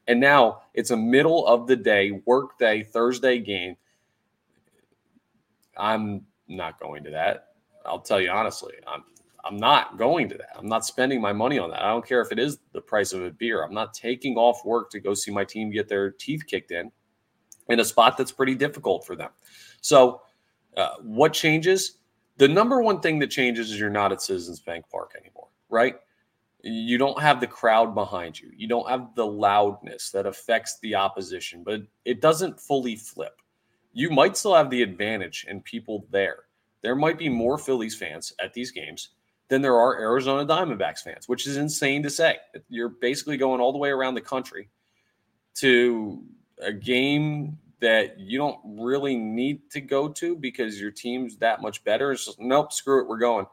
and 0.08 0.18
now 0.18 0.62
it's 0.72 0.90
a 0.90 0.96
middle 0.96 1.46
of 1.46 1.66
the 1.66 1.76
day, 1.76 2.22
work 2.24 2.58
day, 2.58 2.82
Thursday 2.82 3.38
game. 3.38 3.76
I'm 5.76 6.24
not 6.48 6.80
going 6.80 7.04
to 7.04 7.10
that. 7.10 7.48
I'll 7.84 8.00
tell 8.00 8.20
you 8.20 8.30
honestly, 8.30 8.74
I'm 8.86 9.04
I'm 9.44 9.56
not 9.56 9.98
going 9.98 10.28
to 10.28 10.38
that. 10.38 10.56
I'm 10.56 10.68
not 10.68 10.86
spending 10.86 11.20
my 11.20 11.32
money 11.32 11.58
on 11.58 11.70
that. 11.70 11.82
I 11.82 11.88
don't 11.88 12.06
care 12.06 12.20
if 12.20 12.30
it 12.30 12.38
is 12.38 12.58
the 12.72 12.80
price 12.80 13.12
of 13.12 13.24
a 13.24 13.30
beer. 13.30 13.64
I'm 13.64 13.74
not 13.74 13.92
taking 13.92 14.36
off 14.36 14.64
work 14.64 14.90
to 14.90 15.00
go 15.00 15.14
see 15.14 15.32
my 15.32 15.44
team 15.44 15.70
get 15.70 15.88
their 15.88 16.10
teeth 16.12 16.44
kicked 16.46 16.70
in 16.70 16.92
in 17.68 17.80
a 17.80 17.84
spot 17.84 18.16
that's 18.16 18.30
pretty 18.30 18.54
difficult 18.54 19.04
for 19.04 19.16
them. 19.16 19.30
So, 19.80 20.22
uh, 20.76 20.94
what 21.02 21.32
changes? 21.32 21.98
The 22.38 22.48
number 22.48 22.80
one 22.82 23.00
thing 23.00 23.18
that 23.20 23.30
changes 23.30 23.70
is 23.70 23.78
you're 23.78 23.90
not 23.90 24.12
at 24.12 24.22
Citizens 24.22 24.60
Bank 24.60 24.84
Park 24.90 25.14
anymore, 25.18 25.48
right? 25.68 25.96
you 26.62 26.96
don't 26.96 27.20
have 27.20 27.40
the 27.40 27.46
crowd 27.46 27.94
behind 27.94 28.38
you. 28.40 28.50
You 28.56 28.68
don't 28.68 28.88
have 28.88 29.14
the 29.14 29.26
loudness 29.26 30.10
that 30.10 30.26
affects 30.26 30.78
the 30.80 30.94
opposition, 30.94 31.64
but 31.64 31.82
it 32.04 32.20
doesn't 32.20 32.60
fully 32.60 32.94
flip. 32.94 33.40
You 33.92 34.10
might 34.10 34.36
still 34.36 34.54
have 34.54 34.70
the 34.70 34.82
advantage 34.82 35.44
and 35.48 35.64
people 35.64 36.06
there. 36.10 36.44
There 36.82 36.94
might 36.94 37.18
be 37.18 37.28
more 37.28 37.58
Phillies 37.58 37.96
fans 37.96 38.32
at 38.42 38.54
these 38.54 38.70
games 38.70 39.10
than 39.48 39.60
there 39.60 39.76
are 39.76 40.00
Arizona 40.00 40.46
Diamondbacks 40.46 41.02
fans, 41.02 41.28
which 41.28 41.46
is 41.46 41.56
insane 41.56 42.02
to 42.04 42.10
say. 42.10 42.36
You're 42.68 42.88
basically 42.88 43.36
going 43.36 43.60
all 43.60 43.72
the 43.72 43.78
way 43.78 43.90
around 43.90 44.14
the 44.14 44.20
country 44.20 44.68
to 45.56 46.22
a 46.60 46.72
game 46.72 47.58
that 47.82 48.18
you 48.18 48.38
don't 48.38 48.58
really 48.64 49.16
need 49.16 49.68
to 49.72 49.80
go 49.80 50.08
to 50.08 50.34
because 50.34 50.80
your 50.80 50.90
team's 50.90 51.36
that 51.36 51.60
much 51.60 51.84
better. 51.84 52.12
It's 52.12 52.24
just, 52.24 52.40
nope, 52.40 52.72
screw 52.72 53.02
it, 53.02 53.08
we're 53.08 53.18
going 53.18 53.44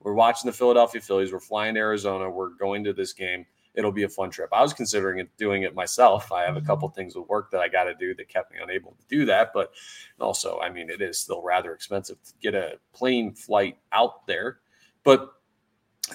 We're 0.00 0.12
watching 0.12 0.50
the 0.50 0.56
Philadelphia 0.56 1.00
Phillies. 1.00 1.32
We're 1.32 1.40
flying 1.40 1.74
to 1.74 1.80
Arizona. 1.80 2.28
We're 2.28 2.50
going 2.50 2.84
to 2.84 2.92
this 2.92 3.12
game. 3.12 3.46
It'll 3.74 3.92
be 3.92 4.04
a 4.04 4.08
fun 4.08 4.30
trip. 4.30 4.50
I 4.52 4.62
was 4.62 4.72
considering 4.72 5.20
it, 5.20 5.36
doing 5.36 5.62
it 5.62 5.74
myself. 5.74 6.32
I 6.32 6.42
have 6.42 6.56
a 6.56 6.58
mm-hmm. 6.58 6.66
couple 6.66 6.88
things 6.90 7.14
with 7.14 7.28
work 7.28 7.50
that 7.52 7.60
I 7.60 7.68
got 7.68 7.84
to 7.84 7.94
do 7.94 8.14
that 8.14 8.28
kept 8.28 8.52
me 8.52 8.58
unable 8.62 8.92
to 8.92 9.06
do 9.08 9.24
that. 9.26 9.52
But 9.54 9.72
also, 10.20 10.58
I 10.60 10.70
mean, 10.70 10.90
it 10.90 11.00
is 11.00 11.18
still 11.18 11.42
rather 11.42 11.72
expensive 11.72 12.22
to 12.22 12.32
get 12.40 12.54
a 12.54 12.78
plane 12.92 13.34
flight 13.34 13.78
out 13.92 14.26
there. 14.26 14.58
But 15.04 15.30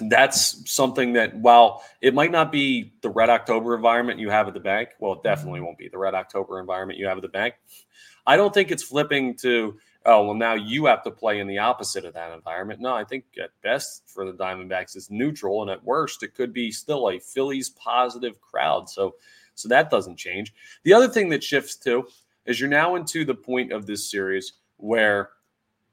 that's 0.08 0.70
something 0.70 1.12
that 1.12 1.36
while 1.36 1.84
it 2.00 2.14
might 2.14 2.30
not 2.30 2.50
be 2.50 2.92
the 3.02 3.10
red 3.10 3.28
october 3.28 3.74
environment 3.74 4.18
you 4.18 4.30
have 4.30 4.48
at 4.48 4.54
the 4.54 4.60
bank 4.60 4.90
well 4.98 5.12
it 5.12 5.16
mm-hmm. 5.16 5.28
definitely 5.28 5.60
won't 5.60 5.78
be 5.78 5.88
the 5.88 5.98
red 5.98 6.14
october 6.14 6.60
environment 6.60 6.98
you 6.98 7.06
have 7.06 7.18
at 7.18 7.22
the 7.22 7.28
bank. 7.28 7.54
I 8.24 8.36
don't 8.36 8.54
think 8.54 8.70
it's 8.70 8.82
flipping 8.82 9.36
to 9.38 9.78
oh 10.06 10.24
well 10.24 10.34
now 10.34 10.54
you 10.54 10.86
have 10.86 11.02
to 11.04 11.10
play 11.10 11.40
in 11.40 11.46
the 11.46 11.58
opposite 11.58 12.04
of 12.04 12.14
that 12.14 12.32
environment. 12.32 12.80
No 12.80 12.94
i 12.94 13.04
think 13.04 13.24
at 13.42 13.50
best 13.62 14.04
for 14.06 14.24
the 14.24 14.32
diamondbacks 14.32 14.96
it's 14.96 15.10
neutral 15.10 15.62
and 15.62 15.70
at 15.70 15.84
worst 15.84 16.22
it 16.22 16.34
could 16.34 16.52
be 16.52 16.70
still 16.72 17.10
a 17.10 17.18
phillies 17.18 17.70
positive 17.70 18.40
crowd. 18.40 18.88
So 18.88 19.16
so 19.54 19.68
that 19.68 19.90
doesn't 19.90 20.16
change. 20.16 20.54
The 20.84 20.94
other 20.94 21.08
thing 21.08 21.28
that 21.30 21.44
shifts 21.44 21.76
too 21.76 22.06
is 22.46 22.58
you're 22.58 22.68
now 22.68 22.94
into 22.94 23.24
the 23.24 23.34
point 23.34 23.72
of 23.72 23.86
this 23.86 24.10
series 24.10 24.54
where 24.78 25.30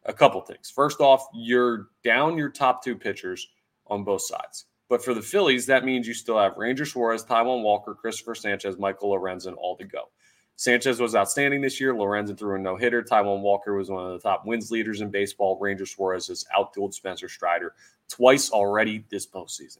a 0.05 0.13
couple 0.13 0.39
things. 0.41 0.71
First 0.71 1.01
off 1.01 1.27
you're 1.33 1.89
down 2.03 2.37
your 2.37 2.49
top 2.49 2.81
two 2.83 2.95
pitchers 2.95 3.49
on 3.89 4.03
both 4.03 4.21
sides. 4.21 4.65
But 4.89 5.03
for 5.03 5.13
the 5.13 5.21
Phillies, 5.21 5.65
that 5.67 5.85
means 5.85 6.07
you 6.07 6.13
still 6.13 6.39
have 6.39 6.57
Ranger 6.57 6.85
Suarez, 6.85 7.23
Taijuan 7.23 7.61
Walker, 7.61 7.93
Christopher 7.93 8.35
Sanchez, 8.35 8.77
Michael 8.77 9.11
Lorenzen 9.11 9.55
all 9.55 9.77
to 9.77 9.85
go. 9.85 10.09
Sanchez 10.55 10.99
was 10.99 11.15
outstanding 11.15 11.61
this 11.61 11.79
year. 11.79 11.93
Lorenzen 11.93 12.37
threw 12.37 12.55
a 12.55 12.59
no 12.59 12.75
hitter. 12.75 13.01
Taijuan 13.01 13.41
Walker 13.41 13.75
was 13.75 13.89
one 13.89 14.05
of 14.05 14.11
the 14.11 14.27
top 14.27 14.45
wins 14.45 14.71
leaders 14.71 15.01
in 15.01 15.09
baseball. 15.09 15.57
Ranger 15.59 15.85
Suarez 15.85 16.27
has 16.27 16.45
outdueled 16.57 16.93
Spencer 16.93 17.29
Strider 17.29 17.75
twice 18.09 18.51
already 18.51 19.05
this 19.09 19.25
postseason. 19.25 19.77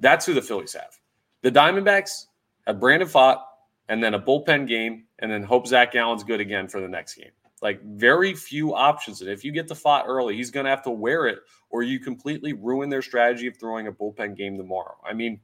That's 0.00 0.26
who 0.26 0.34
the 0.34 0.42
Phillies 0.42 0.72
have. 0.72 0.98
The 1.42 1.52
Diamondbacks 1.52 2.26
have 2.66 2.80
Brandon 2.80 3.08
Pfaadt 3.08 3.42
and 3.88 4.02
then 4.02 4.14
a 4.14 4.20
bullpen 4.20 4.68
game, 4.68 5.04
and 5.18 5.30
then 5.30 5.42
hope 5.42 5.66
Zach 5.66 5.92
Gallen's 5.92 6.22
good 6.22 6.40
again 6.40 6.68
for 6.68 6.80
the 6.80 6.88
next 6.88 7.14
game. 7.14 7.32
Like 7.62 7.82
very 7.82 8.34
few 8.34 8.74
options. 8.74 9.20
And 9.20 9.30
if 9.30 9.44
you 9.44 9.52
get 9.52 9.68
the 9.68 9.74
Pfaadt 9.74 10.06
early, 10.06 10.34
he's 10.34 10.50
going 10.50 10.64
to 10.64 10.70
have 10.70 10.82
to 10.84 10.90
wear 10.90 11.26
it, 11.26 11.40
or 11.68 11.82
you 11.82 12.00
completely 12.00 12.54
ruin 12.54 12.88
their 12.88 13.02
strategy 13.02 13.46
of 13.46 13.56
throwing 13.56 13.86
a 13.86 13.92
bullpen 13.92 14.36
game 14.36 14.56
tomorrow. 14.56 14.96
I 15.06 15.12
mean, 15.12 15.40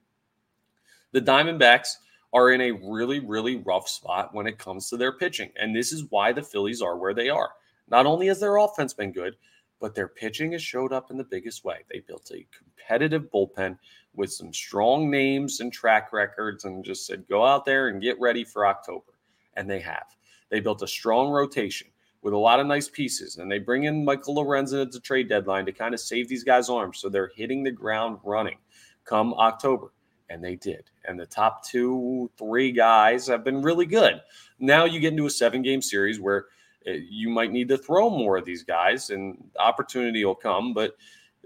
the 1.13 1.21
Diamondbacks 1.21 1.89
are 2.33 2.53
in 2.53 2.61
a 2.61 2.73
really, 2.73 3.21
really 3.21 3.57
rough 3.57 3.89
spot 3.89 4.35
when 4.35 4.47
it 4.47 4.59
comes 4.59 4.89
to 4.89 4.97
their 4.97 5.13
pitching. 5.13 5.51
And 5.57 5.75
this 5.75 5.93
is 5.93 6.05
why 6.11 6.33
the 6.33 6.43
Phillies 6.43 6.83
are 6.83 6.97
where 6.97 7.15
they 7.15 7.29
are. 7.29 7.51
Not 7.89 8.07
only 8.07 8.27
has 8.27 8.41
their 8.41 8.57
offense 8.57 8.93
been 8.93 9.13
good, 9.13 9.37
but 9.81 9.95
their 9.95 10.09
pitching 10.09 10.53
has 10.53 10.63
showed 10.63 10.93
up 10.93 11.11
in 11.11 11.19
the 11.19 11.25
biggest 11.25 11.65
way. 11.65 11.85
They 11.91 12.01
built 12.01 12.31
a 12.33 12.47
competitive 12.57 13.31
bullpen 13.31 13.79
with 14.15 14.33
some 14.33 14.53
strong 14.53 15.11
names 15.11 15.61
and 15.61 15.73
track 15.73 16.13
records 16.13 16.65
and 16.65 16.85
just 16.85 17.07
said, 17.07 17.29
go 17.29 17.45
out 17.45 17.65
there 17.65 17.89
and 17.89 18.03
get 18.03 18.19
ready 18.19 18.43
for 18.43 18.67
October. 18.67 19.13
And 19.55 19.71
they 19.71 19.81
have. 19.81 20.17
They 20.49 20.61
built 20.61 20.83
a 20.83 20.89
strong 20.89 21.31
rotation 21.31 21.89
with 22.27 22.35
a 22.35 22.37
lot 22.37 22.59
of 22.59 22.67
nice 22.67 22.89
pieces. 22.89 23.37
And 23.37 23.49
they 23.49 23.61
bring 23.61 23.85
in 23.85 24.05
Michael 24.05 24.35
Lorenzen 24.35 24.83
at 24.83 24.91
the 24.91 24.99
trade 24.99 25.29
deadline 25.29 25.65
to 25.65 25.71
kind 25.71 25.95
of 25.95 26.01
save 26.01 26.29
these 26.29 26.43
guys' 26.43 26.69
arms. 26.69 26.99
So 26.99 27.09
they're 27.09 27.31
hitting 27.37 27.63
the 27.63 27.71
ground 27.71 28.19
running 28.25 28.59
come 29.05 29.33
October. 29.35 29.93
And 30.29 30.43
they 30.43 30.57
did. 30.57 30.91
And 31.05 31.21
the 31.21 31.27
top 31.27 31.65
two, 31.65 32.29
three 32.37 32.73
guys 32.73 33.29
have 33.29 33.45
been 33.45 33.63
really 33.63 33.87
good. 33.87 34.21
Now 34.59 34.87
you 34.87 34.99
get 34.99 35.13
into 35.13 35.27
a 35.27 35.31
seven 35.31 35.63
game 35.63 35.81
series 35.81 36.19
where 36.19 36.47
eh, 36.89 36.99
you 37.09 37.29
might 37.29 37.53
need 37.53 37.69
to 37.69 37.79
throw 37.79 38.11
more 38.11 38.37
of 38.37 38.45
these 38.45 38.65
guys 38.65 39.11
and 39.11 39.41
opportunity 39.61 40.25
will 40.25 40.35
come. 40.35 40.75
But 40.75 40.97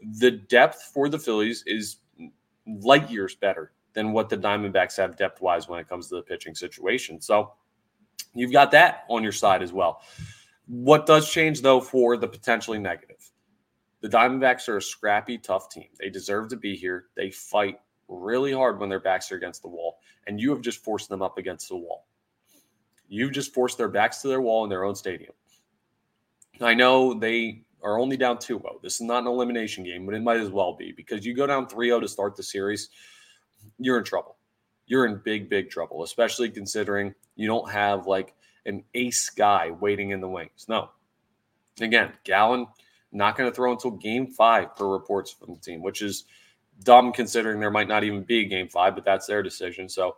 the 0.03 0.31
depth 0.31 0.93
for 0.95 1.11
the 1.11 1.19
Phillies 1.19 1.63
is 1.67 1.97
light 2.67 3.11
years 3.11 3.35
better 3.35 3.73
than 3.93 4.13
what 4.13 4.31
the 4.31 4.39
Diamondbacks 4.39 4.97
have 4.97 5.19
depth 5.19 5.43
wise 5.43 5.69
when 5.69 5.79
it 5.79 5.91
comes 5.91 6.09
to 6.09 6.15
the 6.15 6.23
pitching 6.23 6.55
situation. 6.55 7.21
So 7.21 7.53
you've 8.33 8.53
got 8.53 8.71
that 8.71 9.05
on 9.11 9.23
your 9.23 9.33
side 9.33 9.63
as 9.63 9.75
well. 9.75 10.01
What 10.71 11.05
does 11.05 11.29
change, 11.29 11.63
though, 11.63 11.81
for 11.81 12.17
the 12.17 12.29
potentially 12.29 12.79
negative? 12.79 13.29
The 14.03 14.09
Diamondbacks 14.09 14.69
are 14.69 14.77
a 14.77 14.83
scrappy, 14.83 15.37
tough 15.37 15.69
team. 15.69 15.89
They 15.99 16.11
deserve 16.11 16.49
to 16.51 16.57
be 16.57 16.77
here. 16.77 17.07
They 17.17 17.33
fight 17.33 17.81
really 18.07 18.53
hard 18.53 18.79
when 18.79 18.89
their 18.89 19.01
backs 19.01 19.33
are 19.33 19.37
against 19.37 19.63
the 19.63 19.69
wall, 19.69 19.99
and 20.29 20.41
you 20.41 20.51
have 20.51 20.61
just 20.61 20.85
forced 20.85 21.09
them 21.09 21.23
up 21.23 21.39
against 21.39 21.69
the 21.69 21.77
wall. 21.77 22.07
You've 23.09 23.33
just 23.33 23.53
forced 23.53 23.79
their 23.79 23.89
backs 23.89 24.23
to 24.23 24.29
their 24.29 24.41
wall 24.41 24.63
in 24.63 24.71
their 24.71 24.85
own 24.85 24.95
stadium. 24.95 25.33
I 26.61 26.75
know 26.75 27.15
they 27.15 27.65
are 27.83 27.99
only 27.99 28.17
down 28.17 28.39
2 28.39 28.61
0. 28.61 28.79
This 28.81 28.95
is 28.95 29.01
not 29.01 29.25
an 29.25 29.27
elimination 29.29 29.83
game, 29.83 30.07
but 30.07 30.15
it 30.15 30.23
might 30.23 30.39
as 30.39 30.51
well 30.51 30.77
be 30.77 30.93
because 30.93 31.27
you 31.27 31.35
go 31.35 31.49
down 31.49 31.67
3 31.67 31.89
0 31.89 31.99
to 31.99 32.07
start 32.07 32.37
the 32.37 32.45
series, 32.45 32.91
you're 33.81 33.99
in 33.99 34.05
trouble. 34.05 34.37
You're 34.87 35.07
in 35.07 35.21
big, 35.25 35.51
big 35.51 35.69
trouble, 35.69 36.05
especially 36.05 36.49
considering 36.49 37.13
you 37.35 37.49
don't 37.49 37.69
have 37.69 38.07
like 38.07 38.35
an 38.67 38.85
ace 38.95 39.31
guy 39.31 39.71
waiting 39.71 40.11
in 40.11 40.21
the 40.21 40.29
wings. 40.29 40.67
No. 40.69 40.91
Again, 41.81 42.13
Gallen 42.25 42.67
not 43.13 43.37
going 43.37 43.51
to 43.51 43.55
throw 43.55 43.73
until 43.73 43.93
game 43.93 44.29
five 44.29 44.77
per 44.77 44.87
reports 44.87 45.31
from 45.31 45.55
the 45.55 45.61
team, 45.61 45.83
which 45.83 46.03
is 46.03 46.25
dumb 46.83 47.13
considering 47.13 47.61
there 47.61 47.71
might 47.71 47.89
not 47.89 48.05
even 48.05 48.23
be 48.23 48.41
a 48.41 48.45
game 48.45 48.69
five, 48.69 48.95
but 48.95 49.05
that's 49.05 49.27
their 49.27 49.43
decision. 49.43 49.89
So 49.89 50.17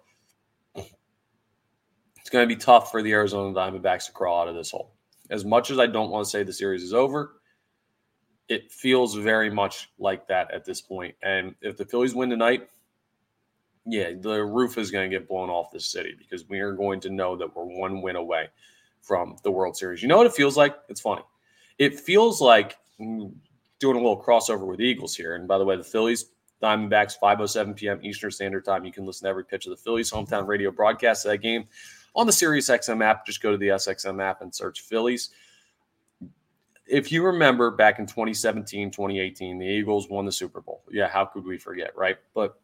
it's 0.75 2.31
going 2.31 2.49
to 2.49 2.55
be 2.55 2.61
tough 2.61 2.91
for 2.91 3.03
the 3.03 3.13
Arizona 3.13 3.55
Diamondbacks 3.55 4.07
to 4.07 4.13
crawl 4.13 4.43
out 4.43 4.49
of 4.49 4.55
this 4.55 4.71
hole. 4.71 4.93
As 5.31 5.45
much 5.45 5.71
as 5.71 5.79
I 5.79 5.87
don't 5.87 6.11
want 6.11 6.25
to 6.25 6.31
say 6.31 6.43
the 6.43 6.53
series 6.53 6.83
is 6.83 6.93
over, 6.93 7.41
it 8.49 8.71
feels 8.71 9.15
very 9.15 9.51
much 9.51 9.91
like 9.99 10.29
that 10.29 10.53
at 10.53 10.65
this 10.65 10.81
point. 10.81 11.15
And 11.23 11.55
if 11.63 11.77
the 11.77 11.87
Phillies 11.87 12.15
win 12.15 12.31
tonight, 12.31 12.69
yeah, 13.85 14.13
the 14.19 14.45
roof 14.45 14.79
is 14.79 14.91
going 14.91 15.11
to 15.11 15.17
get 15.17 15.29
blown 15.29 15.51
off 15.51 15.71
this 15.73 15.87
city 15.87 16.15
because 16.17 16.49
we 16.49 16.61
are 16.61 16.73
going 16.73 17.01
to 17.01 17.11
know 17.11 17.37
that 17.37 17.55
we're 17.55 17.65
one 17.65 18.01
win 18.01 18.17
away 18.17 18.49
from 19.01 19.37
the 19.43 19.51
World 19.51 19.77
Series. 19.77 20.03
You 20.03 20.09
know 20.09 20.17
what 20.17 20.27
it 20.27 20.35
feels 20.35 20.57
like? 20.57 20.77
It's 20.89 21.01
funny. 21.01 21.23
It 21.79 21.99
feels 21.99 22.41
like 22.41 22.77
mm, 23.01 23.33
doing 23.81 23.97
a 23.97 23.99
little 23.99 24.23
crossover 24.23 24.67
with 24.67 24.81
Eagles 24.81 25.17
here. 25.17 25.35
And 25.35 25.49
by 25.49 25.59
the 25.59 25.65
way, 25.65 25.77
the 25.77 25.83
Phillies, 25.83 26.27
Diamondbacks, 26.63 27.15
5:07 27.21 27.75
p.m. 27.75 27.99
Eastern 28.03 28.31
Standard 28.31 28.65
Time. 28.65 28.85
You 28.85 28.93
can 28.93 29.05
listen 29.05 29.25
to 29.25 29.31
every 29.31 29.45
pitch 29.45 29.67
of 29.67 29.71
the 29.71 29.77
Phillies 29.77 30.11
hometown 30.11 30.47
radio 30.47 30.71
broadcast 30.71 31.27
of 31.27 31.33
that 31.33 31.39
game 31.39 31.65
on 32.15 32.27
the 32.27 32.33
Sirius 32.33 32.71
XM 32.71 33.05
app. 33.05 33.27
Just 33.27 33.43
go 33.43 33.51
to 33.51 33.57
the 33.57 33.69
SXM 33.69 34.23
app 34.23 34.43
and 34.43 34.55
search 34.55 34.83
Phillies. 34.83 35.31
If 36.87 37.11
you 37.11 37.25
remember 37.25 37.71
back 37.71 37.99
in 37.99 38.07
2017, 38.07 38.91
2018, 38.91 39.59
the 39.59 39.67
Eagles 39.67 40.09
won 40.09 40.25
the 40.25 40.33
Super 40.33 40.61
Bowl. 40.61 40.83
Yeah, 40.91 41.09
how 41.09 41.25
could 41.25 41.45
we 41.45 41.59
forget, 41.59 41.97
right? 41.97 42.19
But 42.35 42.61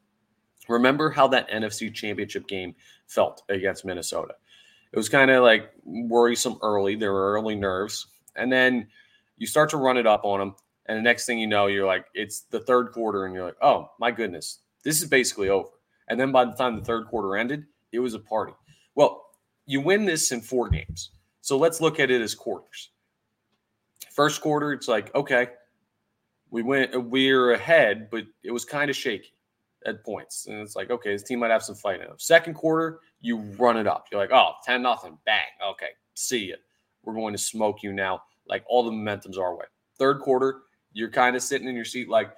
Remember 0.68 1.10
how 1.10 1.26
that 1.28 1.50
NFC 1.50 1.92
championship 1.92 2.46
game 2.46 2.74
felt 3.06 3.42
against 3.48 3.84
Minnesota? 3.84 4.34
It 4.92 4.96
was 4.96 5.08
kind 5.08 5.30
of 5.30 5.42
like 5.42 5.70
worrisome 5.84 6.58
early. 6.62 6.94
There 6.94 7.12
were 7.12 7.32
early 7.32 7.56
nerves. 7.56 8.06
And 8.36 8.52
then 8.52 8.86
you 9.36 9.46
start 9.46 9.70
to 9.70 9.76
run 9.76 9.96
it 9.96 10.06
up 10.06 10.24
on 10.24 10.38
them. 10.38 10.54
And 10.86 10.96
the 10.96 11.02
next 11.02 11.26
thing 11.26 11.38
you 11.38 11.46
know, 11.46 11.66
you're 11.66 11.86
like, 11.86 12.06
it's 12.14 12.42
the 12.42 12.60
third 12.60 12.92
quarter, 12.92 13.26
and 13.26 13.34
you're 13.34 13.44
like, 13.44 13.56
oh 13.60 13.90
my 13.98 14.10
goodness, 14.10 14.60
this 14.84 15.02
is 15.02 15.08
basically 15.08 15.50
over. 15.50 15.68
And 16.08 16.18
then 16.18 16.32
by 16.32 16.46
the 16.46 16.52
time 16.52 16.76
the 16.76 16.84
third 16.84 17.08
quarter 17.08 17.36
ended, 17.36 17.64
it 17.92 17.98
was 17.98 18.14
a 18.14 18.18
party. 18.18 18.54
Well, 18.94 19.26
you 19.66 19.82
win 19.82 20.06
this 20.06 20.32
in 20.32 20.40
four 20.40 20.70
games. 20.70 21.10
So 21.42 21.58
let's 21.58 21.82
look 21.82 22.00
at 22.00 22.10
it 22.10 22.22
as 22.22 22.34
quarters. 22.34 22.90
First 24.10 24.40
quarter, 24.40 24.72
it's 24.72 24.88
like, 24.88 25.14
okay, 25.14 25.48
we 26.50 26.62
went, 26.62 27.10
we're 27.10 27.52
ahead, 27.52 28.08
but 28.10 28.24
it 28.42 28.50
was 28.50 28.64
kind 28.64 28.88
of 28.88 28.96
shaky 28.96 29.34
at 29.86 30.04
points. 30.04 30.46
And 30.46 30.60
it's 30.60 30.76
like, 30.76 30.90
okay, 30.90 31.12
this 31.12 31.22
team 31.22 31.40
might 31.40 31.50
have 31.50 31.62
some 31.62 31.74
fight 31.74 32.00
in 32.00 32.06
them. 32.06 32.16
Second 32.18 32.54
quarter, 32.54 33.00
you 33.20 33.38
run 33.58 33.76
it 33.76 33.86
up. 33.86 34.06
You're 34.10 34.20
like, 34.20 34.32
oh, 34.32 34.52
10 34.64 34.82
nothing, 34.82 35.18
bang. 35.24 35.46
Okay, 35.70 35.90
see 36.14 36.46
it. 36.46 36.60
We're 37.04 37.14
going 37.14 37.34
to 37.34 37.38
smoke 37.38 37.82
you 37.82 37.92
now. 37.92 38.22
Like 38.48 38.64
all 38.66 38.84
the 38.84 38.90
momentum's 38.90 39.38
our 39.38 39.54
way. 39.54 39.66
Third 39.98 40.20
quarter, 40.20 40.62
you're 40.92 41.10
kind 41.10 41.36
of 41.36 41.42
sitting 41.42 41.68
in 41.68 41.74
your 41.74 41.84
seat, 41.84 42.08
like 42.08 42.30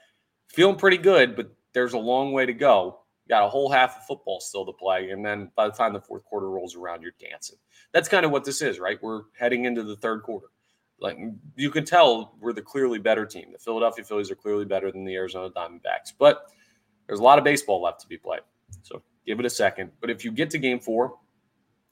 feeling 0.48 0.76
pretty 0.76 0.98
good, 0.98 1.36
but 1.36 1.54
there's 1.72 1.94
a 1.94 1.98
long 1.98 2.32
way 2.32 2.46
to 2.46 2.52
go. 2.52 3.00
got 3.28 3.44
a 3.44 3.48
whole 3.48 3.70
half 3.70 3.96
of 3.96 4.06
football 4.06 4.40
still 4.40 4.66
to 4.66 4.72
play. 4.72 5.10
And 5.10 5.24
then 5.24 5.50
by 5.54 5.66
the 5.66 5.72
time 5.72 5.92
the 5.92 6.00
fourth 6.00 6.24
quarter 6.24 6.50
rolls 6.50 6.74
around, 6.74 7.02
you're 7.02 7.12
dancing. 7.20 7.56
That's 7.92 8.08
kind 8.08 8.26
of 8.26 8.32
what 8.32 8.44
this 8.44 8.60
is, 8.60 8.78
right? 8.78 8.98
We're 9.02 9.22
heading 9.38 9.64
into 9.64 9.82
the 9.82 9.96
third 9.96 10.22
quarter. 10.22 10.48
Like 11.00 11.16
you 11.56 11.70
can 11.70 11.84
tell 11.84 12.36
we're 12.40 12.52
the 12.52 12.62
clearly 12.62 12.98
better 12.98 13.24
team. 13.24 13.52
The 13.52 13.58
Philadelphia 13.58 14.04
Phillies 14.04 14.30
are 14.30 14.36
clearly 14.36 14.64
better 14.64 14.92
than 14.92 15.04
the 15.04 15.14
Arizona 15.14 15.48
Diamondbacks. 15.50 16.12
But 16.18 16.50
there's 17.10 17.18
a 17.18 17.24
lot 17.24 17.38
of 17.38 17.44
baseball 17.44 17.82
left 17.82 18.00
to 18.02 18.06
be 18.06 18.16
played. 18.16 18.42
So 18.82 19.02
give 19.26 19.40
it 19.40 19.44
a 19.44 19.50
second. 19.50 19.90
But 20.00 20.10
if 20.10 20.24
you 20.24 20.30
get 20.30 20.48
to 20.50 20.58
game 20.58 20.78
four, 20.78 21.16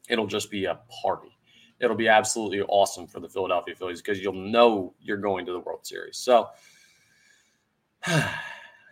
it'll 0.09 0.29
just 0.29 0.49
be 0.49 0.67
a 0.67 0.79
party. 1.03 1.37
It'll 1.81 1.97
be 1.97 2.07
absolutely 2.07 2.61
awesome 2.61 3.09
for 3.09 3.19
the 3.19 3.29
Philadelphia 3.29 3.75
Phillies 3.75 4.01
because 4.01 4.23
you'll 4.23 4.33
know 4.33 4.95
you're 5.01 5.17
going 5.17 5.45
to 5.47 5.53
the 5.53 5.59
World 5.59 5.85
Series. 5.85 6.19
So 6.19 6.51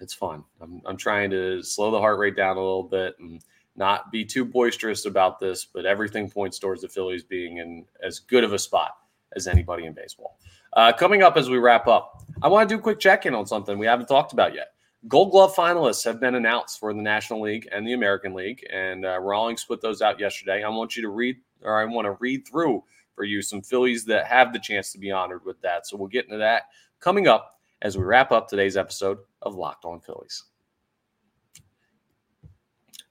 it's 0.00 0.14
fun. 0.14 0.42
I'm, 0.60 0.82
I'm 0.84 0.96
trying 0.96 1.30
to 1.30 1.62
slow 1.62 1.92
the 1.92 2.00
heart 2.00 2.18
rate 2.18 2.34
down 2.34 2.56
a 2.56 2.60
little 2.60 2.82
bit 2.82 3.14
and 3.20 3.40
not 3.76 4.10
be 4.10 4.24
too 4.24 4.44
boisterous 4.44 5.06
about 5.06 5.38
this, 5.38 5.64
but 5.64 5.86
everything 5.86 6.28
points 6.28 6.58
towards 6.58 6.82
the 6.82 6.88
Phillies 6.88 7.22
being 7.22 7.58
in 7.58 7.84
as 8.02 8.18
good 8.18 8.42
of 8.42 8.52
a 8.52 8.58
spot 8.58 8.96
as 9.36 9.46
anybody 9.46 9.84
in 9.86 9.92
baseball. 9.92 10.40
Uh, 10.72 10.92
coming 10.92 11.22
up 11.22 11.36
as 11.36 11.48
we 11.48 11.58
wrap 11.58 11.86
up, 11.86 12.24
I 12.42 12.48
want 12.48 12.68
to 12.68 12.74
do 12.74 12.80
a 12.80 12.82
quick 12.82 12.98
check 12.98 13.26
in 13.26 13.34
on 13.34 13.46
something 13.46 13.78
we 13.78 13.86
haven't 13.86 14.06
talked 14.06 14.32
about 14.32 14.56
yet. 14.56 14.72
Gold 15.08 15.30
Glove 15.30 15.54
finalists 15.54 16.04
have 16.04 16.20
been 16.20 16.34
announced 16.34 16.80
for 16.80 16.92
the 16.92 17.02
National 17.02 17.40
League 17.40 17.68
and 17.70 17.86
the 17.86 17.92
American 17.92 18.34
League, 18.34 18.66
and 18.72 19.04
uh, 19.04 19.18
Rawlings 19.20 19.64
put 19.64 19.80
those 19.80 20.02
out 20.02 20.18
yesterday. 20.18 20.64
I 20.64 20.68
want 20.68 20.96
you 20.96 21.02
to 21.02 21.10
read, 21.10 21.36
or 21.62 21.80
I 21.80 21.84
want 21.84 22.06
to 22.06 22.16
read 22.18 22.46
through 22.48 22.82
for 23.14 23.24
you 23.24 23.40
some 23.40 23.62
Phillies 23.62 24.04
that 24.06 24.26
have 24.26 24.52
the 24.52 24.58
chance 24.58 24.92
to 24.92 24.98
be 24.98 25.12
honored 25.12 25.44
with 25.44 25.60
that. 25.62 25.86
So 25.86 25.96
we'll 25.96 26.08
get 26.08 26.24
into 26.24 26.38
that 26.38 26.64
coming 27.00 27.28
up 27.28 27.60
as 27.82 27.96
we 27.96 28.04
wrap 28.04 28.32
up 28.32 28.48
today's 28.48 28.76
episode 28.76 29.18
of 29.42 29.54
Locked 29.54 29.84
On 29.84 30.00
Phillies. 30.00 30.44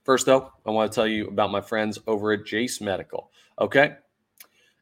First, 0.04 0.26
though, 0.26 0.52
I 0.64 0.70
want 0.70 0.90
to 0.90 0.94
tell 0.94 1.06
you 1.06 1.26
about 1.28 1.50
my 1.50 1.60
friends 1.60 1.98
over 2.06 2.32
at 2.32 2.44
Jase 2.44 2.80
Medical. 2.80 3.30
Okay, 3.60 3.96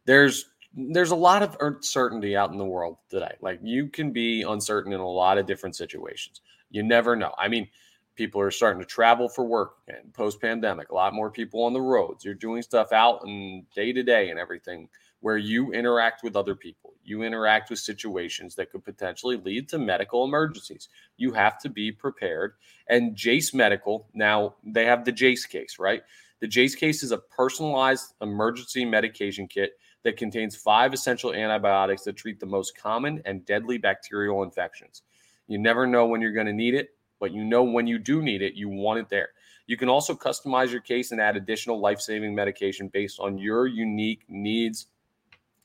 there's 0.05 0.51
there's 0.77 1.13
a 1.13 1.17
lot 1.17 1.43
of 1.43 1.57
uncertainty 1.61 2.37
out 2.37 2.51
in 2.51 2.59
the 2.59 2.65
world 2.65 2.99
today. 3.09 3.35
Like 3.41 3.61
you 3.63 3.89
can 3.89 4.13
be 4.13 4.43
uncertain 4.43 4.93
in 4.93 5.01
a 5.01 5.09
lot 5.09 5.39
of 5.39 5.47
different 5.47 5.77
situations. 5.77 6.41
You 6.71 6.83
never 6.83 7.15
know. 7.15 7.33
I 7.39 7.49
mean, 7.49 7.69
people 8.17 8.41
are 8.41 8.51
starting 8.51 8.81
to 8.81 8.87
travel 8.87 9.29
for 9.29 9.45
work 9.45 9.77
and 9.89 10.13
post 10.13 10.41
pandemic. 10.41 10.91
A 10.91 10.95
lot 10.95 11.15
more 11.15 11.31
people 11.31 11.63
on 11.65 11.73
the 11.73 11.81
roads. 11.81 12.25
You're 12.25 12.35
doing 12.35 12.63
stuff 12.63 12.93
out 12.93 13.25
and 13.25 13.69
day 13.71 13.93
to 13.93 14.03
day 14.03 14.31
and 14.31 14.39
everything 14.39 14.89
where 15.21 15.39
you 15.39 15.73
interact 15.73 16.23
with 16.23 16.37
other 16.37 16.55
people. 16.55 16.95
You 17.03 17.23
interact 17.23 17.71
with 17.71 17.79
situations 17.79 18.55
that 18.57 18.71
could 18.71 18.85
potentially 18.85 19.37
lead 19.37 19.69
to 19.71 19.79
medical 19.79 20.25
emergencies. 20.25 20.89
You 21.17 21.33
have 21.33 21.59
to 21.61 21.69
be 21.69 21.93
prepared. 21.93 22.55
And 22.89 23.17
Jase 23.17 23.55
Medical, 23.55 24.07
now 24.13 24.57
they 24.65 24.85
have 24.85 25.05
the 25.05 25.13
Jase 25.13 25.47
case, 25.47 25.79
right? 25.79 26.03
The 26.41 26.49
Jase 26.49 26.75
case 26.75 27.03
is 27.03 27.11
a 27.11 27.19
personalized 27.19 28.13
emergency 28.21 28.85
medication 28.85 29.49
kit 29.49 29.79
that 30.05 30.17
contains 30.17 30.55
five 30.55 30.93
essential 30.93 31.35
antibiotics 31.35 32.03
that 32.03 32.17
treat 32.17 32.39
the 32.39 32.47
most 32.47 32.77
common 32.77 33.21
and 33.25 33.45
deadly 33.45 33.79
bacterial 33.79 34.43
infections. 34.43 35.03
You 35.49 35.59
never 35.59 35.87
know 35.87 36.07
when 36.07 36.21
you're 36.21 36.33
going 36.33 36.47
to 36.47 36.53
need 36.53 36.75
it, 36.75 36.91
but 37.19 37.33
you 37.33 37.45
know 37.45 37.63
when 37.65 37.87
you 37.87 37.99
do 37.99 38.23
need 38.23 38.43
it, 38.43 38.55
you 38.55 38.69
want 38.69 39.01
it 39.01 39.09
there. 39.09 39.31
You 39.67 39.77
can 39.77 39.89
also 39.89 40.15
customize 40.15 40.71
your 40.71 40.81
case 40.81 41.11
and 41.11 41.21
add 41.21 41.37
additional 41.37 41.81
life 41.81 42.01
saving 42.01 42.35
medication 42.35 42.89
based 42.89 43.19
on 43.19 43.39
your 43.39 43.67
unique 43.67 44.23
needs 44.29 44.87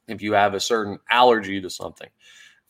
if 0.09 0.21
you 0.21 0.33
have 0.33 0.53
a 0.53 0.59
certain 0.59 0.99
allergy 1.11 1.61
to 1.61 1.69
something, 1.69 2.09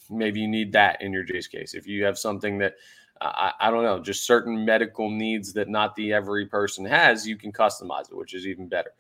maybe 0.10 0.42
you 0.42 0.48
need 0.48 0.74
that 0.74 1.02
in 1.02 1.14
your 1.14 1.24
Jase 1.24 1.48
case. 1.48 1.74
If 1.74 1.88
you 1.88 2.04
have 2.04 2.18
something 2.18 2.58
that 2.60 2.76
I, 3.22 3.54
I, 3.60 3.72
don't 3.72 3.84
know, 3.84 4.00
just 4.00 4.26
certain 4.26 4.66
medical 4.66 5.10
needs 5.10 5.54
that 5.54 5.70
not 5.70 5.96
the 5.96 6.14
every 6.14 6.46
person 6.46 6.86
has, 6.86 7.28
you 7.28 7.38
can 7.38 7.52
customize 7.52 8.12
it, 8.12 8.18
which 8.18 8.34
is 8.34 8.46
even 8.46 8.68
better. 8.68 8.92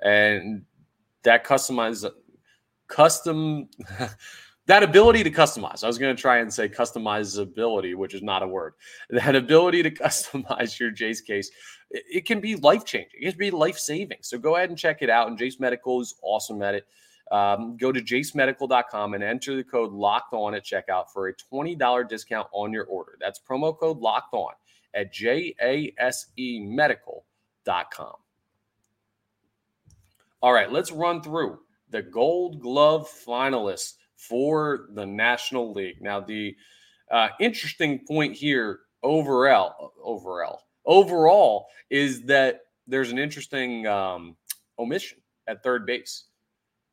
And 0.00 0.64
that 1.24 1.44
customize 1.44 2.08
custom 2.88 3.68
that 4.68 4.82
ability 4.82 5.24
to 5.24 5.30
customize. 5.30 5.82
I 5.82 5.86
was 5.86 5.96
going 5.96 6.14
to 6.14 6.20
try 6.20 6.38
and 6.38 6.52
say 6.52 6.68
customizability, 6.68 7.96
which 7.96 8.12
is 8.14 8.22
not 8.22 8.42
a 8.42 8.46
word. 8.46 8.74
That 9.08 9.34
ability 9.34 9.82
to 9.82 9.90
customize 9.90 10.78
your 10.78 10.90
Jase 10.90 11.22
case, 11.22 11.50
it, 11.90 12.26
can 12.26 12.40
be 12.40 12.54
life 12.54 12.84
changing. 12.84 13.20
It 13.20 13.30
can 13.30 13.38
be 13.38 13.50
life 13.50 13.78
saving. 13.78 14.18
So 14.20 14.38
go 14.38 14.56
ahead 14.56 14.68
and 14.68 14.78
check 14.78 14.98
it 15.00 15.08
out. 15.08 15.28
And 15.28 15.38
Jase 15.38 15.58
Medical 15.58 16.02
is 16.02 16.14
awesome 16.22 16.60
at 16.62 16.74
it. 16.74 16.86
Um, 17.32 17.78
go 17.78 17.92
to 17.92 18.00
jasemedical.com 18.00 19.14
and 19.14 19.24
enter 19.24 19.56
the 19.56 19.64
code 19.64 19.92
locked 19.92 20.34
on 20.34 20.54
at 20.54 20.64
checkout 20.64 21.06
for 21.12 21.28
a 21.28 21.34
$20 21.34 22.08
discount 22.08 22.48
on 22.52 22.72
your 22.72 22.84
order. 22.84 23.18
That's 23.20 23.40
promo 23.40 23.78
code 23.78 23.98
locked 23.98 24.34
on 24.34 24.52
at 24.94 25.14
jasemedical.com. 25.14 28.12
All 30.40 30.52
right, 30.52 30.70
let's 30.70 30.92
run 30.92 31.20
through 31.20 31.58
the 31.90 32.02
gold 32.02 32.60
glove 32.60 33.08
finalists 33.26 33.94
for 34.16 34.88
the 34.92 35.04
National 35.04 35.72
League. 35.72 36.00
Now, 36.00 36.20
the 36.20 36.54
uh, 37.10 37.28
interesting 37.40 38.00
point 38.06 38.34
here 38.34 38.80
overall, 39.02 39.94
overall, 40.02 40.62
overall 40.86 41.66
is 41.90 42.22
that 42.22 42.60
there's 42.86 43.10
an 43.10 43.18
interesting 43.18 43.86
um, 43.86 44.36
omission 44.78 45.18
at 45.48 45.62
third 45.62 45.86
base. 45.86 46.24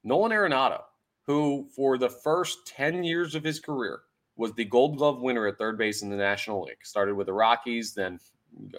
Nolan 0.03 0.31
Arenado, 0.31 0.81
who 1.25 1.67
for 1.75 1.97
the 1.97 2.09
first 2.09 2.65
10 2.67 3.03
years 3.03 3.35
of 3.35 3.43
his 3.43 3.59
career 3.59 4.01
was 4.37 4.53
the 4.53 4.65
gold 4.65 4.97
glove 4.97 5.21
winner 5.21 5.47
at 5.47 5.57
third 5.57 5.77
base 5.77 6.01
in 6.01 6.09
the 6.09 6.15
National 6.15 6.63
League. 6.63 6.83
Started 6.83 7.15
with 7.15 7.27
the 7.27 7.33
Rockies, 7.33 7.93
then 7.93 8.19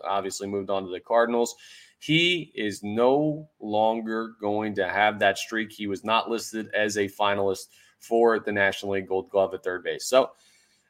obviously 0.05 0.47
moved 0.47 0.71
on 0.71 0.85
to 0.85 0.91
the 0.91 1.01
Cardinals. 1.01 1.55
He 1.99 2.53
is 2.55 2.83
no 2.83 3.49
longer 3.59 4.35
going 4.41 4.75
to 4.77 4.89
have 4.89 5.19
that 5.21 5.39
streak. 5.39 5.73
He 5.73 5.87
was 5.87 6.05
not 6.05 6.29
listed 6.29 6.69
as 6.75 6.97
a 6.97 7.09
finalist 7.09 7.67
for 7.99 8.39
the 8.39 8.53
National 8.53 8.93
League 8.93 9.09
Gold 9.09 9.31
Glove 9.31 9.55
at 9.55 9.65
third 9.65 9.83
base. 9.83 10.07
So 10.07 10.31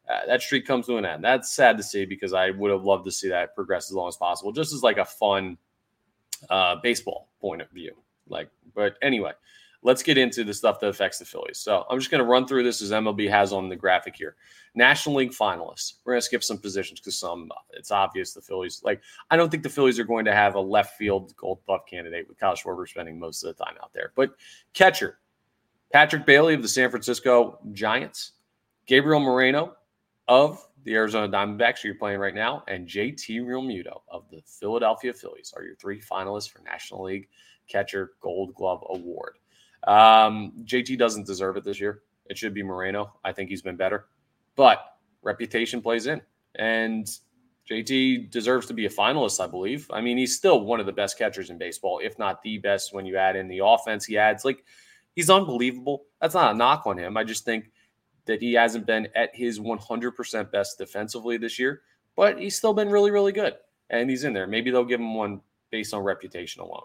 uh, 0.08 0.26
that 0.26 0.42
streak 0.42 0.66
comes 0.66 0.86
to 0.86 0.96
an 0.96 1.04
end. 1.04 1.24
That's 1.24 1.52
sad 1.52 1.76
to 1.76 1.82
see 1.82 2.04
because 2.04 2.32
I 2.32 2.50
would 2.50 2.70
have 2.70 2.84
loved 2.84 3.04
to 3.06 3.12
see 3.12 3.28
that 3.28 3.54
progress 3.54 3.90
as 3.90 3.94
long 3.94 4.08
as 4.08 4.16
possible, 4.16 4.52
just 4.52 4.72
as 4.72 4.82
like 4.82 4.98
a 4.98 5.04
fun 5.04 5.58
uh, 6.50 6.76
baseball 6.82 7.28
point 7.40 7.62
of 7.62 7.70
view. 7.70 7.94
Like, 8.28 8.50
but 8.74 8.96
anyway, 9.02 9.32
let's 9.86 10.02
get 10.02 10.18
into 10.18 10.42
the 10.42 10.52
stuff 10.52 10.80
that 10.80 10.88
affects 10.88 11.20
the 11.20 11.24
Phillies. 11.24 11.58
So 11.58 11.86
I'm 11.88 12.00
just 12.00 12.10
going 12.10 12.18
to 12.18 12.28
run 12.28 12.44
through 12.44 12.64
this 12.64 12.82
as 12.82 12.90
MLB 12.90 13.30
has 13.30 13.52
on 13.52 13.68
the 13.68 13.76
graphic 13.76 14.16
here. 14.16 14.34
National 14.74 15.14
League 15.14 15.30
finalists. 15.30 15.94
We're 16.04 16.14
going 16.14 16.20
to 16.20 16.26
skip 16.26 16.42
some 16.42 16.58
positions 16.58 16.98
because 16.98 17.16
some 17.16 17.48
it's 17.72 17.92
obvious 17.92 18.34
the 18.34 18.40
Phillies. 18.40 18.82
Like 18.82 19.00
I 19.30 19.36
don't 19.36 19.48
think 19.48 19.62
the 19.62 19.68
Phillies 19.68 20.00
are 20.00 20.04
going 20.04 20.24
to 20.24 20.34
have 20.34 20.56
a 20.56 20.60
left 20.60 20.98
field 20.98 21.34
Gold 21.36 21.60
Glove 21.66 21.86
candidate 21.88 22.26
with 22.26 22.36
Kyle 22.36 22.56
Schwarber 22.56 22.88
spending 22.88 23.16
most 23.16 23.44
of 23.44 23.56
the 23.56 23.64
time 23.64 23.76
out 23.80 23.92
there. 23.92 24.12
But 24.16 24.34
catcher 24.74 25.20
Patrick 25.92 26.26
Bailey 26.26 26.54
of 26.54 26.62
the 26.62 26.68
San 26.68 26.90
Francisco 26.90 27.60
Giants, 27.70 28.32
Gabriel 28.86 29.20
Moreno 29.20 29.76
of 30.26 30.66
the 30.82 30.94
Arizona 30.94 31.28
Diamondbacks, 31.28 31.78
who 31.80 31.88
you're 31.88 31.96
playing 31.96 32.18
right 32.18 32.34
now, 32.34 32.64
and 32.66 32.88
JT 32.88 33.40
Realmuto 33.42 34.00
of 34.08 34.28
the 34.32 34.42
Philadelphia 34.44 35.12
Phillies 35.12 35.54
are 35.56 35.62
your 35.62 35.76
three 35.76 36.00
finalists 36.00 36.50
for 36.50 36.60
National 36.62 37.04
League 37.04 37.28
Catcher 37.68 38.14
Gold 38.20 38.52
Glove 38.54 38.82
Award. 38.90 39.38
Um, 39.86 40.52
JT 40.64 40.98
doesn't 40.98 41.26
deserve 41.26 41.56
it 41.56 41.64
this 41.64 41.80
year. 41.80 42.02
It 42.28 42.36
should 42.36 42.54
be 42.54 42.62
Moreno. 42.62 43.12
I 43.24 43.32
think 43.32 43.48
he's 43.48 43.62
been 43.62 43.76
better, 43.76 44.06
but 44.56 44.96
reputation 45.22 45.80
plays 45.80 46.06
in, 46.06 46.20
and 46.56 47.08
JT 47.70 48.30
deserves 48.30 48.66
to 48.66 48.74
be 48.74 48.86
a 48.86 48.90
finalist. 48.90 49.42
I 49.42 49.46
believe. 49.46 49.88
I 49.92 50.00
mean, 50.00 50.18
he's 50.18 50.36
still 50.36 50.60
one 50.60 50.80
of 50.80 50.86
the 50.86 50.92
best 50.92 51.18
catchers 51.18 51.50
in 51.50 51.58
baseball, 51.58 52.00
if 52.02 52.18
not 52.18 52.42
the 52.42 52.58
best. 52.58 52.92
When 52.92 53.06
you 53.06 53.16
add 53.16 53.36
in 53.36 53.48
the 53.48 53.60
offense, 53.64 54.04
he 54.04 54.18
adds 54.18 54.44
like 54.44 54.64
he's 55.14 55.30
unbelievable. 55.30 56.04
That's 56.20 56.34
not 56.34 56.54
a 56.54 56.58
knock 56.58 56.86
on 56.86 56.98
him. 56.98 57.16
I 57.16 57.24
just 57.24 57.44
think 57.44 57.70
that 58.26 58.42
he 58.42 58.52
hasn't 58.54 58.86
been 58.86 59.08
at 59.14 59.34
his 59.34 59.58
100% 59.58 60.50
best 60.50 60.78
defensively 60.78 61.36
this 61.36 61.58
year, 61.58 61.82
but 62.16 62.38
he's 62.38 62.56
still 62.56 62.74
been 62.74 62.90
really, 62.90 63.10
really 63.10 63.32
good. 63.32 63.54
And 63.90 64.10
he's 64.10 64.24
in 64.24 64.32
there. 64.32 64.46
Maybe 64.46 64.70
they'll 64.70 64.84
give 64.84 65.00
him 65.00 65.14
one 65.14 65.40
based 65.70 65.94
on 65.94 66.02
reputation 66.02 66.60
alone. 66.60 66.82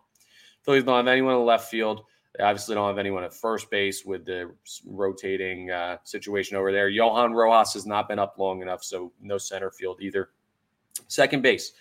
Phillies 0.64 0.84
don't 0.84 0.98
have 0.98 1.08
anyone 1.08 1.34
in 1.34 1.40
the 1.40 1.46
left 1.46 1.70
field. 1.70 2.04
They 2.38 2.44
obviously 2.44 2.76
don't 2.76 2.88
have 2.88 2.98
anyone 2.98 3.24
at 3.24 3.34
first 3.34 3.70
base 3.70 4.06
with 4.06 4.26
the 4.26 4.52
rotating 4.86 5.70
uh, 5.70 5.98
situation 6.04 6.56
over 6.56 6.72
there. 6.72 6.88
Johan 6.88 7.34
Rojas 7.34 7.74
has 7.74 7.86
not 7.86 8.08
been 8.08 8.20
up 8.20 8.38
long 8.38 8.62
enough, 8.62 8.84
so 8.84 9.12
no 9.22 9.38
center 9.38 9.70
field 9.70 10.02
either. 10.02 10.30
Second 11.08 11.44
base, 11.44 11.74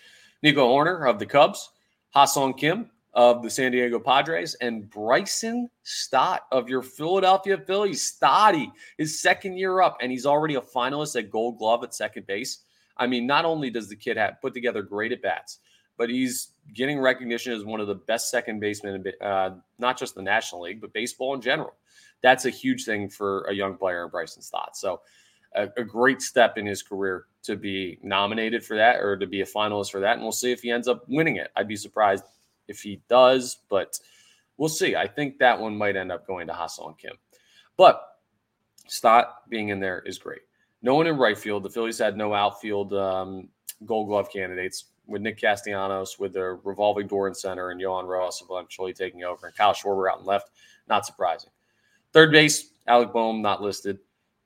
Nico 0.43 0.67
Hoerner 0.67 1.09
of 1.09 1.19
the 1.19 1.25
Cubs, 1.25 1.69
Ha-Seong 2.09 2.57
Kim 2.57 2.89
of 3.13 3.43
the 3.43 3.49
San 3.49 3.71
Diego 3.71 3.99
Padres, 3.99 4.55
and 4.55 4.89
Bryson 4.89 5.69
Stott 5.83 6.41
of 6.51 6.69
your 6.69 6.81
Philadelphia 6.81 7.57
Phillies. 7.57 8.01
Stotty, 8.01 8.71
his 8.97 9.21
second 9.21 9.57
year 9.57 9.81
up, 9.81 9.97
and 10.01 10.11
he's 10.11 10.25
already 10.25 10.55
a 10.55 10.61
finalist 10.61 11.17
at 11.17 11.29
Gold 11.29 11.57
Glove 11.59 11.83
at 11.83 11.93
second 11.93 12.27
base. 12.27 12.59
I 12.97 13.07
mean, 13.07 13.25
not 13.25 13.45
only 13.45 13.69
does 13.69 13.87
the 13.87 13.95
kid 13.95 14.17
have 14.17 14.41
put 14.41 14.53
together 14.53 14.81
great 14.81 15.11
at 15.11 15.21
bats, 15.21 15.59
but 16.01 16.09
he's 16.09 16.53
getting 16.73 16.99
recognition 16.99 17.53
as 17.53 17.63
one 17.63 17.79
of 17.79 17.85
the 17.85 17.93
best 17.93 18.31
second 18.31 18.59
basemen, 18.59 19.03
uh, 19.21 19.51
not 19.77 19.99
just 19.99 20.15
the 20.15 20.21
National 20.23 20.63
League, 20.63 20.81
but 20.81 20.91
baseball 20.93 21.35
in 21.35 21.41
general. 21.41 21.75
That's 22.23 22.45
a 22.45 22.49
huge 22.49 22.85
thing 22.85 23.07
for 23.07 23.43
a 23.43 23.53
young 23.53 23.77
player 23.77 24.05
in 24.05 24.09
Bryson's 24.09 24.47
Stott. 24.47 24.75
So, 24.75 25.01
a, 25.53 25.69
a, 25.77 25.83
great 25.83 26.19
step 26.23 26.57
in 26.57 26.65
his 26.65 26.81
career 26.81 27.25
to 27.43 27.55
be 27.55 27.99
nominated 28.01 28.65
for 28.65 28.75
that 28.77 28.95
or 28.95 29.15
to 29.15 29.27
be 29.27 29.41
a 29.41 29.45
finalist 29.45 29.91
for 29.91 29.99
that. 29.99 30.13
And 30.13 30.23
we'll 30.23 30.31
see 30.31 30.51
if 30.51 30.63
he 30.63 30.71
ends 30.71 30.87
up 30.87 31.03
winning 31.07 31.35
it. 31.35 31.51
I'd 31.55 31.67
be 31.67 31.75
surprised 31.75 32.23
if 32.67 32.81
he 32.81 33.03
does, 33.07 33.59
but 33.69 33.99
we'll 34.57 34.69
see. 34.69 34.95
I 34.95 35.05
think 35.05 35.37
that 35.37 35.59
one 35.59 35.77
might 35.77 35.95
end 35.95 36.11
up 36.11 36.25
going 36.25 36.47
to 36.47 36.53
Ha-Seong 36.53 36.97
Kim. 36.97 37.13
But 37.77 38.01
Stott 38.87 39.47
being 39.49 39.69
in 39.69 39.79
there 39.79 39.99
is 39.99 40.17
great. 40.17 40.41
No 40.81 40.95
one 40.95 41.05
in 41.05 41.15
right 41.17 41.37
field. 41.37 41.61
The 41.61 41.69
Phillies 41.69 41.99
had 41.99 42.17
no 42.17 42.33
outfield 42.33 42.91
um, 42.91 43.49
gold 43.85 44.07
glove 44.07 44.31
candidates 44.33 44.85
with 45.11 45.21
Nick 45.21 45.39
Castellanos 45.39 46.17
with 46.17 46.33
the 46.33 46.59
revolving 46.63 47.07
door 47.07 47.27
in 47.27 47.35
center 47.35 47.69
and 47.69 47.79
Johan 47.79 48.05
Rojas 48.05 48.43
eventually 48.49 48.93
taking 48.93 49.23
over 49.23 49.47
and 49.47 49.55
Kyle 49.55 49.73
Schwarber 49.73 50.11
out 50.11 50.19
and 50.19 50.27
left. 50.27 50.51
Not 50.87 51.05
surprising. 51.05 51.51
Third 52.13 52.31
base, 52.31 52.71
Alec 52.87 53.13
Bohm 53.13 53.41
not 53.41 53.61
listed. 53.61 53.99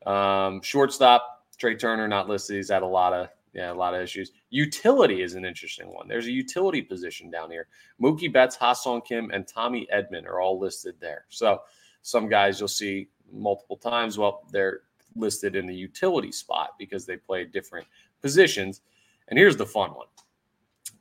Um, 0.06 0.62
shortstop, 0.62 1.46
Trea 1.58 1.76
Turner 1.76 2.08
not 2.08 2.28
listed. 2.28 2.58
He's 2.58 2.70
had 2.70 2.84
a 2.84 2.88
lot 2.88 3.14
of 3.14 3.30
yeah, 3.54 3.72
a 3.72 3.74
lot 3.74 3.94
of 3.94 4.02
issues. 4.02 4.34
Utility 4.50 5.22
is 5.22 5.36
an 5.36 5.46
interesting 5.46 5.88
one. 5.88 6.10
There's 6.10 6.28
a 6.28 6.32
utility 6.32 6.82
position 6.82 7.32
down 7.32 7.50
here. 7.50 7.68
Mookie 8.02 8.32
Betts, 8.32 8.58
Ha-Seong 8.58 9.06
Kim, 9.06 9.32
and 9.32 9.48
Tommy 9.48 9.88
Edman 9.96 10.26
are 10.26 10.42
all 10.42 10.60
listed 10.60 10.96
there. 11.00 11.24
So 11.30 11.62
some 12.02 12.28
guys 12.28 12.60
you'll 12.60 12.68
see 12.68 13.08
multiple 13.32 13.78
times. 13.78 14.18
Well, 14.18 14.44
they're 14.52 14.82
listed 15.16 15.56
in 15.56 15.68
the 15.68 15.74
utility 15.74 16.34
spot 16.34 16.72
because 16.78 17.06
they 17.06 17.16
play 17.16 17.46
different 17.46 17.88
positions. 18.22 18.82
And 19.30 19.40
here's 19.40 19.56
the 19.56 19.66
fun 19.66 19.92
one 19.92 20.08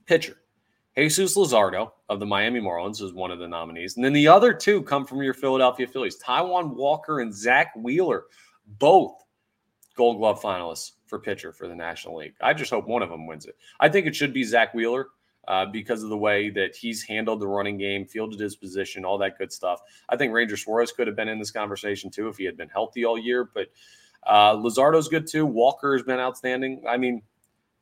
pitcher. 0.06 0.36
Jesus 0.96 1.36
Luzardo 1.36 1.90
of 2.08 2.20
the 2.20 2.26
Miami 2.26 2.60
Marlins 2.60 3.02
is 3.02 3.12
one 3.12 3.32
of 3.32 3.40
the 3.40 3.48
nominees. 3.48 3.96
And 3.96 4.04
then 4.04 4.12
the 4.12 4.28
other 4.28 4.52
two 4.52 4.82
come 4.82 5.04
from 5.04 5.22
your 5.22 5.34
Philadelphia 5.34 5.86
Phillies 5.86 6.18
Taijuan 6.22 6.74
Walker 6.74 7.20
and 7.20 7.34
Zack 7.34 7.72
Wheeler, 7.76 8.24
both 8.78 9.24
gold 9.96 10.18
glove 10.18 10.40
finalists 10.40 10.92
for 11.06 11.18
pitcher 11.18 11.52
for 11.52 11.68
the 11.68 11.74
National 11.74 12.16
League. 12.16 12.34
I 12.40 12.54
just 12.54 12.70
hope 12.70 12.86
one 12.86 13.02
of 13.02 13.10
them 13.10 13.26
wins 13.26 13.46
it. 13.46 13.56
I 13.80 13.88
think 13.88 14.06
it 14.06 14.14
should 14.14 14.32
be 14.32 14.44
Zack 14.44 14.72
Wheeler 14.72 15.08
uh, 15.48 15.66
because 15.66 16.02
of 16.02 16.08
the 16.10 16.16
way 16.16 16.50
that 16.50 16.74
he's 16.76 17.02
handled 17.02 17.40
the 17.40 17.46
running 17.46 17.76
game, 17.76 18.06
fielded 18.06 18.40
his 18.40 18.56
position, 18.56 19.04
all 19.04 19.18
that 19.18 19.38
good 19.38 19.52
stuff. 19.52 19.80
I 20.08 20.16
think 20.16 20.32
Ranger 20.32 20.56
Suarez 20.56 20.92
could 20.92 21.06
have 21.06 21.16
been 21.16 21.28
in 21.28 21.38
this 21.38 21.50
conversation 21.50 22.10
too 22.10 22.28
if 22.28 22.36
he 22.36 22.44
had 22.44 22.56
been 22.56 22.68
healthy 22.68 23.04
all 23.04 23.18
year. 23.18 23.50
But 23.52 23.68
uh, 24.26 24.54
Luzardo's 24.54 25.08
good 25.08 25.26
too. 25.26 25.44
Walker 25.44 25.92
has 25.92 26.02
been 26.02 26.18
outstanding. 26.18 26.84
I 26.88 26.96
mean, 26.96 27.22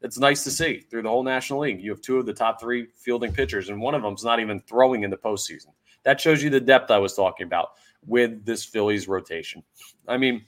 it's 0.02 0.18
nice 0.18 0.44
to 0.44 0.50
see 0.50 0.80
through 0.80 1.02
the 1.02 1.08
whole 1.08 1.22
National 1.22 1.60
League. 1.60 1.80
You 1.80 1.90
have 1.90 2.00
two 2.00 2.18
of 2.18 2.26
the 2.26 2.32
top 2.32 2.60
three 2.60 2.88
fielding 2.96 3.32
pitchers, 3.32 3.68
and 3.68 3.80
one 3.80 3.94
of 3.94 4.02
them's 4.02 4.24
not 4.24 4.40
even 4.40 4.60
throwing 4.60 5.02
in 5.02 5.10
the 5.10 5.16
postseason. 5.16 5.68
That 6.04 6.20
shows 6.20 6.42
you 6.42 6.50
the 6.50 6.60
depth 6.60 6.90
I 6.90 6.98
was 6.98 7.14
talking 7.14 7.46
about 7.46 7.70
with 8.06 8.44
this 8.44 8.64
Phillies 8.64 9.06
rotation. 9.06 9.62
I 10.08 10.16
mean, 10.16 10.44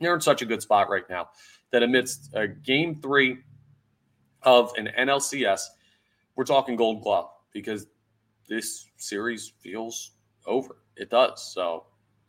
they're 0.00 0.14
in 0.14 0.20
such 0.20 0.42
a 0.42 0.46
good 0.46 0.62
spot 0.62 0.88
right 0.88 1.08
now 1.10 1.30
that 1.72 1.82
amidst 1.82 2.30
a 2.34 2.46
game 2.46 3.00
three 3.00 3.38
of 4.42 4.72
an 4.76 4.90
NLCS, 4.98 5.62
we're 6.36 6.44
talking 6.44 6.76
gold 6.76 7.02
glove 7.02 7.30
because 7.52 7.86
this 8.48 8.86
series 8.96 9.52
feels 9.60 10.12
over. 10.46 10.76
It 10.96 11.10
does. 11.10 11.52
So 11.52 11.86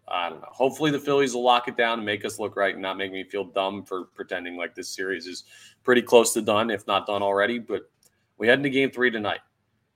I 0.07 0.29
don't 0.29 0.41
know. 0.41 0.49
Hopefully 0.51 0.91
the 0.91 0.99
Phillies 0.99 1.33
will 1.33 1.43
lock 1.43 1.67
it 1.67 1.77
down 1.77 1.99
and 1.99 2.05
make 2.05 2.25
us 2.25 2.37
look 2.37 2.55
right 2.55 2.73
and 2.73 2.81
not 2.81 2.97
make 2.97 3.11
me 3.11 3.23
feel 3.23 3.43
dumb 3.43 3.83
for 3.83 4.05
pretending 4.05 4.55
like 4.55 4.75
this 4.75 4.89
series 4.89 5.25
is 5.25 5.45
pretty 5.83 6.01
close 6.01 6.31
to 6.33 6.41
done, 6.41 6.69
if 6.69 6.85
not 6.85 7.07
done 7.07 7.23
already. 7.23 7.57
But 7.57 7.89
we 8.37 8.47
head 8.47 8.59
into 8.59 8.69
game 8.69 8.91
three 8.91 9.09
tonight. 9.09 9.39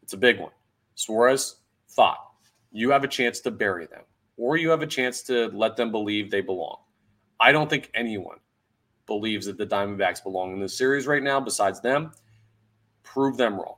It's 0.02 0.13
a 0.13 0.17
big 0.17 0.39
one. 0.39 0.52
Suarez 0.95 1.58
thought 1.89 2.32
you 2.72 2.89
have 2.89 3.04
a 3.04 3.08
chance 3.08 3.39
to 3.41 3.52
bury 3.52 3.86
them, 3.86 4.02
or 4.38 4.58
you 4.58 4.69
have 4.69 4.82
a 4.82 4.88
chance 4.88 5.22
to 5.24 5.48
let 5.50 5.76
them 5.76 5.91
believe 5.91 6.32
they 6.32 6.41
belong. 6.41 6.78
I 7.39 7.52
don't 7.52 7.69
think 7.69 7.91
anyone 7.93 8.38
believes 9.06 9.45
that 9.45 9.58
the 9.58 9.65
Diamondbacks 9.65 10.24
belong 10.24 10.54
in 10.54 10.60
this 10.60 10.78
series 10.78 11.08
right 11.08 11.24
now, 11.24 11.39
besides 11.39 11.82
them. 11.82 12.12
Prove 13.04 13.38
them 13.38 13.56
wrong. 13.56 13.76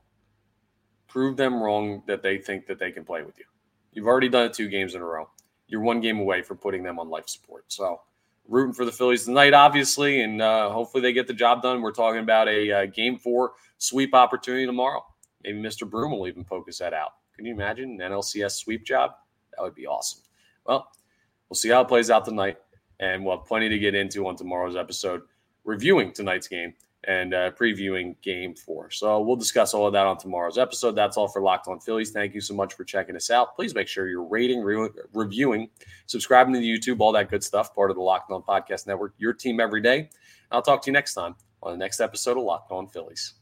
Prove 1.08 1.38
them 1.38 1.62
wrong 1.62 2.04
that 2.08 2.24
they 2.24 2.38
think 2.38 2.68
that 2.68 2.80
they 2.80 2.92
can 2.92 3.04
play 3.04 3.24
with 3.24 3.38
you. 3.38 3.46
You've 3.94 4.08
already 4.08 4.30
done 4.30 4.46
it 4.46 4.54
two 4.54 4.70
games 4.70 4.96
in 4.96 5.02
a 5.02 5.06
row. 5.06 5.30
You're 5.72 5.82
one 5.82 6.02
game 6.02 6.20
away 6.20 6.44
from 6.44 6.58
putting 6.58 6.84
them 6.84 7.00
on 7.00 7.10
life 7.10 7.28
support. 7.28 7.66
So, 7.70 8.02
rooting 8.48 8.74
for 8.74 8.86
the 8.86 8.92
Phillies 8.92 9.26
tonight, 9.26 9.54
obviously, 9.54 10.22
and 10.22 10.42
uh, 10.42 10.70
hopefully 10.70 11.02
they 11.02 11.14
get 11.14 11.26
the 11.26 11.34
job 11.34 11.64
done. 11.64 11.82
We're 11.82 11.92
talking 11.92 12.20
about 12.20 12.48
a 12.48 12.72
uh, 12.72 12.86
game 12.88 13.18
four 13.18 13.54
sweep 13.80 14.14
opportunity 14.14 14.66
tomorrow. 14.66 15.04
Maybe 15.44 15.60
Mr. 15.60 15.90
Broom 15.90 16.12
will 16.12 16.28
even 16.28 16.44
poke 16.44 16.66
focus 16.66 16.78
that 16.80 16.94
out. 16.94 17.14
Can 17.36 17.46
you 17.46 17.54
imagine 17.54 18.00
an 18.00 18.12
NLCS 18.12 18.52
sweep 18.52 18.86
job? 18.86 19.14
That 19.56 19.64
would 19.64 19.74
be 19.74 19.88
awesome. 19.88 20.22
Well, 20.68 20.92
we'll 21.50 21.56
see 21.56 21.70
how 21.70 21.82
it 21.82 21.88
plays 21.88 22.12
out 22.12 22.26
tonight 22.26 22.58
and 23.00 23.26
we'll 23.26 23.38
have 23.38 23.48
plenty 23.48 23.68
to 23.70 23.80
get 23.80 23.96
into 23.96 24.28
on 24.28 24.36
tomorrow's 24.36 24.76
episode, 24.76 25.22
reviewing 25.64 26.12
tonight's 26.14 26.48
game 26.48 26.74
and 27.06 27.34
uh, 27.34 27.52
previewing 27.52 28.16
game 28.22 28.54
four. 28.54 28.92
So 28.92 29.22
we'll 29.22 29.36
discuss 29.36 29.74
all 29.74 29.88
of 29.88 29.94
that 29.94 30.06
on 30.06 30.18
tomorrow's 30.18 30.58
episode. 30.58 30.92
That's 30.92 31.18
all 31.18 31.28
for 31.28 31.42
Locked 31.42 31.68
On 31.68 31.80
Phillies. 31.80 32.12
Thank 32.12 32.36
you 32.36 32.42
so 32.42 32.54
much 32.54 32.74
for 32.74 32.84
checking 32.84 33.16
us 33.16 33.32
out. 33.32 33.56
Please 33.56 33.74
make 33.74 33.88
sure 33.88 34.08
you're 34.08 34.24
rating, 34.24 34.62
re- 34.62 34.90
reviewing, 35.14 35.70
subscribing 36.06 36.54
to 36.54 36.60
YouTube, 36.60 37.00
all 37.00 37.12
that 37.14 37.30
good 37.30 37.44
stuff, 37.44 37.74
part 37.74 37.90
of 37.90 37.96
the 37.96 38.04
Locked 38.04 38.32
On 38.32 38.44
Podcast 38.44 38.88
Network, 38.88 39.14
your 39.18 39.34
team 39.34 39.60
every 39.60 39.82
day. 39.82 40.10
I'll 40.52 40.62
talk 40.62 40.82
to 40.84 40.88
you 40.88 40.94
next 40.94 41.14
time 41.14 41.36
on 41.64 41.72
the 41.72 41.78
next 41.78 42.00
episode 42.00 42.38
of 42.38 42.44
Locked 42.44 42.72
On 42.72 42.88
Phillies. 42.88 43.41